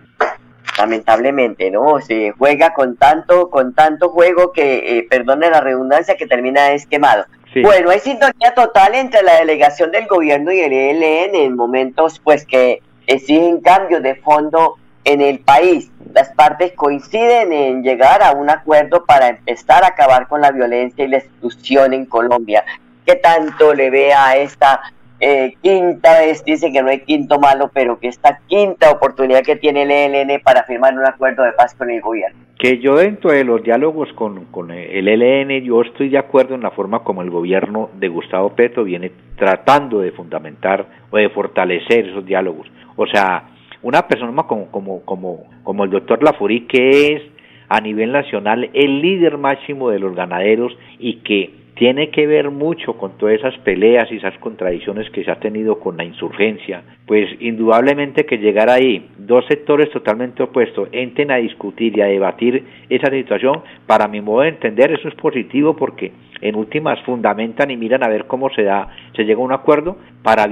lamentablemente, 0.79 1.71
¿no? 1.71 2.01
Se 2.01 2.33
juega 2.39 2.73
con 2.73 2.97
tanto, 2.97 3.51
con 3.51 3.75
tanto 3.75 4.09
juego 4.09 4.51
que, 4.53 4.99
eh, 4.99 5.07
perdone 5.11 5.51
la 5.51 5.61
redundancia, 5.61 6.17
que 6.17 6.27
termina 6.27 6.73
esquemado. 6.73 7.27
Bueno, 7.63 7.91
hay 7.91 7.99
sintonía 7.99 8.55
total 8.55 8.95
entre 8.95 9.23
la 9.23 9.41
delegación 9.41 9.91
del 9.91 10.07
gobierno 10.07 10.53
y 10.53 10.61
el 10.61 10.73
ELN 10.73 11.35
en 11.35 11.57
momentos, 11.57 12.21
pues, 12.21 12.47
que 12.47 12.81
exigen 13.11 13.61
cambios 13.61 14.03
de 14.03 14.15
fondo 14.17 14.77
en 15.05 15.21
el 15.21 15.41
país. 15.41 15.91
Las 16.15 16.31
partes 16.31 16.73
coinciden 16.73 17.53
en 17.53 17.83
llegar 17.83 18.23
a 18.23 18.33
un 18.33 18.51
acuerdo 18.51 19.05
para 19.05 19.29
empezar 19.29 19.85
a 19.85 19.89
acabar 19.89 20.29
con 20.29 20.41
la 20.41 20.51
violencia 20.51 21.05
y 21.05 21.09
la 21.09 21.19
exclusión 21.19 21.93
en 21.93 22.07
Colombia. 22.07 22.65
¿Qué 23.07 23.17
tanto 23.17 23.75
le 23.75 23.91
ve 23.91 24.13
a 24.13 24.37
esta 24.37 24.81
eh, 25.23 25.55
quinta 25.61 26.19
vez, 26.19 26.43
dice 26.45 26.73
que 26.73 26.83
no 26.83 26.89
hay 26.89 27.01
quinto 27.01 27.39
malo, 27.39 27.71
pero 27.75 27.99
que 27.99 28.09
esta 28.09 28.41
quinta 28.47 28.91
oportunidad 28.91 29.43
que 29.43 29.57
tiene 29.57 29.83
el 29.83 29.91
ELN 29.91 30.41
para 30.43 30.63
firmar 30.63 30.95
un 30.95 31.05
acuerdo 31.05 31.43
de 31.43 31.53
paz 31.53 31.75
con 31.75 31.91
el 31.91 32.01
gobierno. 32.01 32.39
Que 32.59 32.79
yo 32.79 32.97
dentro 32.97 33.31
de 33.31 33.45
los 33.45 33.63
diálogos 33.63 34.11
con, 34.15 34.47
con 34.47 34.71
el 34.71 35.09
ELN, 35.09 35.63
yo 35.63 35.83
estoy 35.83 36.09
de 36.09 36.17
acuerdo 36.17 36.55
en 36.55 36.63
la 36.63 36.71
forma 36.71 37.05
como 37.05 37.21
el 37.21 37.29
gobierno 37.29 37.91
de 37.99 38.09
Gustavo 38.09 38.51
Petro 38.55 38.85
viene 38.85 39.13
tratando 39.37 40.01
de 40.01 40.13
fundamentar 40.13 40.87
o 41.11 41.19
de 41.19 41.29
fortalecer 41.29 42.09
esos 42.09 42.25
diálogos. 42.25 42.67
O 43.03 43.07
sea, 43.07 43.45
una 43.81 44.07
persona 44.07 44.43
como, 44.43 44.71
como, 44.71 45.01
como, 45.07 45.45
como 45.63 45.85
el 45.85 45.91
doctor 45.91 46.23
Laforí, 46.23 46.67
que 46.67 47.15
es 47.15 47.23
a 47.71 47.81
nivel 47.81 48.13
nacional 48.13 48.69
el 48.75 49.01
líder 49.01 49.39
máximo 49.39 49.89
de 49.89 49.99
los 49.99 50.15
ganaderos 50.15 50.77
y 50.99 51.21
que 51.21 51.60
tiene 51.81 52.11
que 52.11 52.27
ver 52.27 52.51
mucho 52.51 52.93
con 52.99 53.17
todas 53.17 53.37
esas 53.37 53.57
peleas 53.61 54.13
y 54.13 54.17
esas 54.17 54.37
contradicciones 54.41 55.09
que 55.09 55.25
se 55.25 55.31
ha 55.31 55.37
tenido 55.37 55.81
con 55.81 55.97
la 55.97 56.05
insurgencia, 56.05 56.83
pues 57.07 57.27
indudablemente 57.41 58.27
que 58.27 58.37
llegar 58.37 58.69
ahí 58.69 59.09
dos 59.17 59.47
sectores 59.47 59.89
totalmente 59.91 60.43
opuestos 60.43 60.91
entren 60.93 61.31
a 61.31 61.37
discutir 61.37 61.97
y 61.97 62.03
a 62.03 62.05
debatir 62.05 62.63
esa 62.91 63.11
situación, 63.11 63.63
para 63.87 64.09
mi 64.09 64.21
modo 64.21 64.43
de 64.43 64.49
entender 64.49 64.93
eso 64.93 65.09
es 65.09 65.15
positivo 65.15 65.75
porque 65.75 66.13
en 66.43 66.55
últimas 66.55 67.01
fundamentan 67.01 67.71
y 67.71 67.79
miran 67.79 68.05
a 68.05 68.09
ver 68.09 68.27
cómo 68.27 68.51
se 68.51 68.63
da, 68.63 68.89
se 69.17 69.25
llega 69.25 69.41
a 69.41 69.45
un 69.45 69.53
acuerdo 69.53 69.97
para 70.23 70.47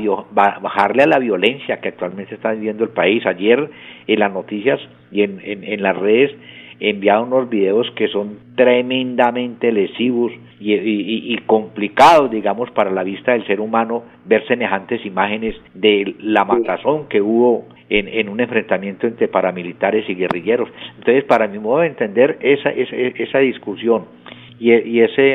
bajarle 0.62 1.02
a 1.02 1.08
la 1.08 1.18
violencia 1.18 1.76
que 1.82 1.88
actualmente 1.88 2.36
está 2.36 2.52
viviendo 2.52 2.84
el 2.84 2.90
país. 2.90 3.26
Ayer 3.26 3.68
en 4.06 4.18
las 4.18 4.32
noticias 4.32 4.80
y 5.12 5.24
en, 5.24 5.40
en 5.44 5.82
las 5.82 5.94
redes 5.94 6.34
enviado 6.80 7.24
unos 7.24 7.48
videos 7.48 7.90
que 7.96 8.08
son 8.08 8.38
tremendamente 8.54 9.72
lesivos 9.72 10.32
y, 10.60 11.36
complicados, 11.46 12.30
digamos, 12.30 12.70
para 12.72 12.90
la 12.90 13.04
vista 13.04 13.32
del 13.32 13.46
ser 13.46 13.60
humano 13.60 14.02
ver 14.24 14.46
semejantes 14.46 15.04
imágenes 15.06 15.54
de 15.74 16.14
la 16.20 16.44
matazón 16.44 17.08
que 17.08 17.20
hubo 17.20 17.66
en, 17.88 18.28
un 18.28 18.40
enfrentamiento 18.40 19.06
entre 19.06 19.28
paramilitares 19.28 20.08
y 20.08 20.14
guerrilleros. 20.14 20.68
Entonces, 20.98 21.24
para 21.24 21.46
mi 21.46 21.58
modo 21.58 21.80
de 21.80 21.88
entender, 21.88 22.38
esa, 22.40 22.70
esa, 22.70 23.38
discusión 23.38 24.06
y, 24.58 24.72
y 24.72 25.00
ese, 25.00 25.34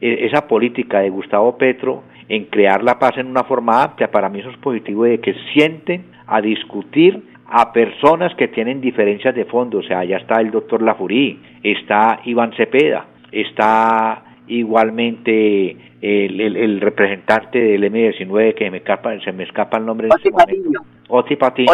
e, 0.00 0.26
esa 0.26 0.46
política 0.48 1.00
de 1.00 1.10
Gustavo 1.10 1.56
Petro 1.56 2.02
en 2.28 2.44
crear 2.46 2.82
la 2.82 2.98
paz 2.98 3.16
en 3.16 3.26
una 3.26 3.44
forma 3.44 3.82
amplia, 3.82 4.10
para 4.10 4.28
mí 4.28 4.40
eso 4.40 4.50
es 4.50 4.58
positivo 4.58 5.04
de 5.04 5.18
que 5.20 5.34
sienten 5.52 6.04
a 6.26 6.40
discutir 6.42 7.22
a 7.48 7.72
personas 7.72 8.34
que 8.34 8.48
tienen 8.48 8.80
diferencias 8.80 9.34
de 9.34 9.46
fondo, 9.46 9.78
o 9.78 9.82
sea, 9.82 10.04
ya 10.04 10.18
está 10.18 10.40
el 10.40 10.50
doctor 10.50 10.82
Lafurí, 10.82 11.40
está 11.62 12.20
Iván 12.24 12.52
Cepeda, 12.52 13.06
está 13.32 14.22
igualmente 14.48 15.76
el, 16.00 16.40
el, 16.40 16.80
representante 16.80 17.58
del 17.58 17.84
M19 17.84 18.54
que 18.54 18.70
me 18.70 18.78
escapa, 18.78 19.18
se 19.20 19.32
me 19.32 19.44
escapa 19.44 19.78
el 19.78 19.86
nombre 19.86 20.08
este 20.08 20.30
momento. 20.30 20.80
Oti 21.08 21.36
Patiño, 21.36 21.72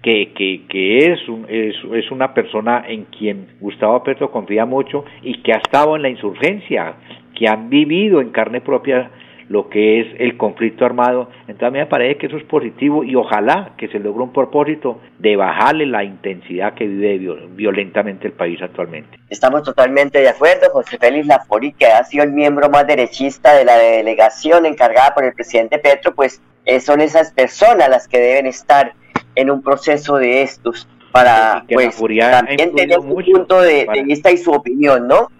que, 0.00 0.32
que, 0.32 0.62
que 0.68 1.12
es, 1.12 1.28
un, 1.28 1.44
es, 1.48 1.74
es 1.92 2.10
una 2.12 2.32
persona 2.32 2.84
en 2.86 3.06
quien 3.06 3.48
Gustavo 3.60 4.02
Petro 4.04 4.30
confía 4.30 4.64
mucho 4.64 5.04
y 5.22 5.42
que 5.42 5.52
ha 5.52 5.56
estado 5.56 5.96
en 5.96 6.02
la 6.02 6.08
insurgencia, 6.08 6.94
que 7.34 7.48
han 7.48 7.68
vivido 7.68 8.20
en 8.20 8.30
carne 8.30 8.60
propia 8.60 9.10
lo 9.48 9.68
que 9.68 10.00
es 10.00 10.06
el 10.18 10.36
conflicto 10.36 10.84
armado. 10.84 11.28
Entonces 11.42 11.62
a 11.62 11.70
mí 11.70 11.78
me 11.78 11.86
parece 11.86 12.18
que 12.18 12.26
eso 12.26 12.36
es 12.36 12.44
positivo 12.44 13.04
y 13.04 13.14
ojalá 13.14 13.72
que 13.76 13.88
se 13.88 13.98
logre 13.98 14.24
un 14.24 14.32
propósito 14.32 15.00
de 15.18 15.36
bajarle 15.36 15.86
la 15.86 16.04
intensidad 16.04 16.74
que 16.74 16.86
vive 16.86 17.36
violentamente 17.50 18.26
el 18.26 18.32
país 18.32 18.60
actualmente. 18.62 19.18
Estamos 19.28 19.62
totalmente 19.62 20.20
de 20.20 20.28
acuerdo. 20.28 20.70
José 20.72 20.98
Félix 20.98 21.26
Lafori, 21.26 21.72
que 21.72 21.86
ha 21.86 22.04
sido 22.04 22.24
el 22.24 22.32
miembro 22.32 22.68
más 22.68 22.86
derechista 22.86 23.54
de 23.54 23.64
la 23.64 23.76
delegación 23.76 24.66
encargada 24.66 25.14
por 25.14 25.24
el 25.24 25.32
presidente 25.34 25.78
Petro, 25.78 26.14
pues 26.14 26.40
eh, 26.64 26.80
son 26.80 27.00
esas 27.00 27.32
personas 27.32 27.88
las 27.88 28.08
que 28.08 28.18
deben 28.18 28.46
estar 28.46 28.92
en 29.34 29.50
un 29.50 29.62
proceso 29.62 30.16
de 30.16 30.42
estos 30.42 30.88
para 31.12 31.64
pues, 31.72 31.96
también 31.96 32.74
tener 32.74 33.00
su 33.00 33.06
punto 33.06 33.60
de, 33.60 33.86
vista 34.04 34.32
y 34.32 34.36
su 34.36 34.50
opinión, 34.50 35.06
¿no? 35.06 35.30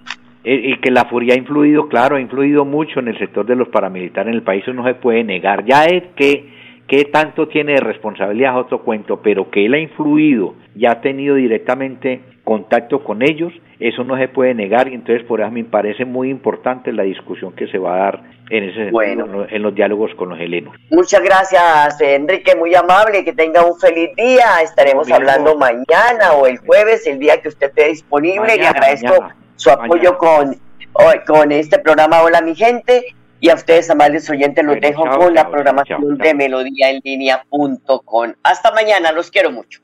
Y 0.45 0.79
que 0.79 0.91
la 0.91 1.07
furia 1.07 1.35
ha 1.35 1.39
influido, 1.39 1.89
claro, 1.89 2.17
ha 2.17 2.21
influido 2.21 2.65
mucho 2.65 3.01
en 3.01 3.09
el 3.09 3.19
sector 3.19 3.47
de 3.47 3.57
los 3.57 3.69
paramilitares 3.69 4.29
en 4.29 4.35
el 4.35 4.43
país, 4.43 4.63
eso 4.63 4.75
no 4.75 4.85
se 4.85 4.95
puede 4.95 5.25
negar. 5.25 5.65
Ya 5.65 5.87
es 5.87 6.05
que, 6.17 6.45
que 6.87 7.05
tanto 7.07 7.49
tiene 7.49 7.73
de 7.73 7.81
responsabilidad 7.81 8.53
es 8.53 8.67
otro 8.67 8.83
cuento, 8.83 9.21
pero 9.23 9.51
que 9.51 9.65
él 9.65 9.75
ha 9.75 9.79
influido, 9.79 10.55
ya 10.75 10.93
ha 10.93 11.01
tenido 11.01 11.37
directamente 11.37 12.21
contacto 12.45 13.03
con 13.03 13.23
ellos, 13.23 13.55
eso 13.81 14.05
no 14.05 14.19
se 14.19 14.29
puede 14.29 14.55
negar 14.55 14.89
y 14.89 14.95
entonces 14.95 15.27
por 15.27 15.41
eso 15.41 15.51
me 15.51 15.65
parece 15.65 16.05
muy 16.05 16.29
importante 16.29 16.93
la 16.93 17.03
discusión 17.05 17.55
que 17.55 17.67
se 17.69 17.79
va 17.79 17.95
a 17.95 17.99
dar 17.99 18.23
en 18.51 18.65
ese 18.65 18.91
bueno. 18.91 19.47
en 19.49 19.63
los 19.63 19.75
diálogos 19.75 20.15
con 20.17 20.29
los 20.29 20.39
helenos. 20.39 20.77
Muchas 20.91 21.23
gracias 21.23 21.99
Enrique, 22.03 22.55
muy 22.55 22.75
amable, 22.75 23.25
que 23.25 23.33
tenga 23.33 23.65
un 23.65 23.79
feliz 23.81 24.11
día, 24.15 24.61
estaremos 24.63 25.11
hablando 25.11 25.57
mañana 25.57 26.35
o 26.39 26.47
el 26.47 26.59
jueves, 26.59 27.07
el 27.07 27.19
día 27.19 27.41
que 27.41 27.49
usted 27.49 27.69
esté 27.69 27.89
disponible, 27.89 28.57
le 28.57 28.67
agradezco 28.67 29.15
su 29.57 29.71
apoyo 29.71 30.19
con, 30.19 30.59
con 31.27 31.53
este 31.53 31.79
programa 31.79 32.23
Hola 32.23 32.41
mi 32.41 32.55
gente 32.55 33.15
y 33.41 33.51
a 33.51 33.55
ustedes 33.55 33.91
amables 33.91 34.29
oyentes 34.31 34.65
los 34.65 34.81
dejo 34.81 35.05
con 35.19 35.35
la 35.35 35.51
programación 35.51 36.17
de 36.17 36.33
melodía 36.33 36.91
en 36.91 37.01
línea.com. 37.05 38.33
Hasta 38.43 38.73
mañana, 38.73 39.13
los 39.13 39.31
quiero 39.31 39.51
mucho. 39.51 39.84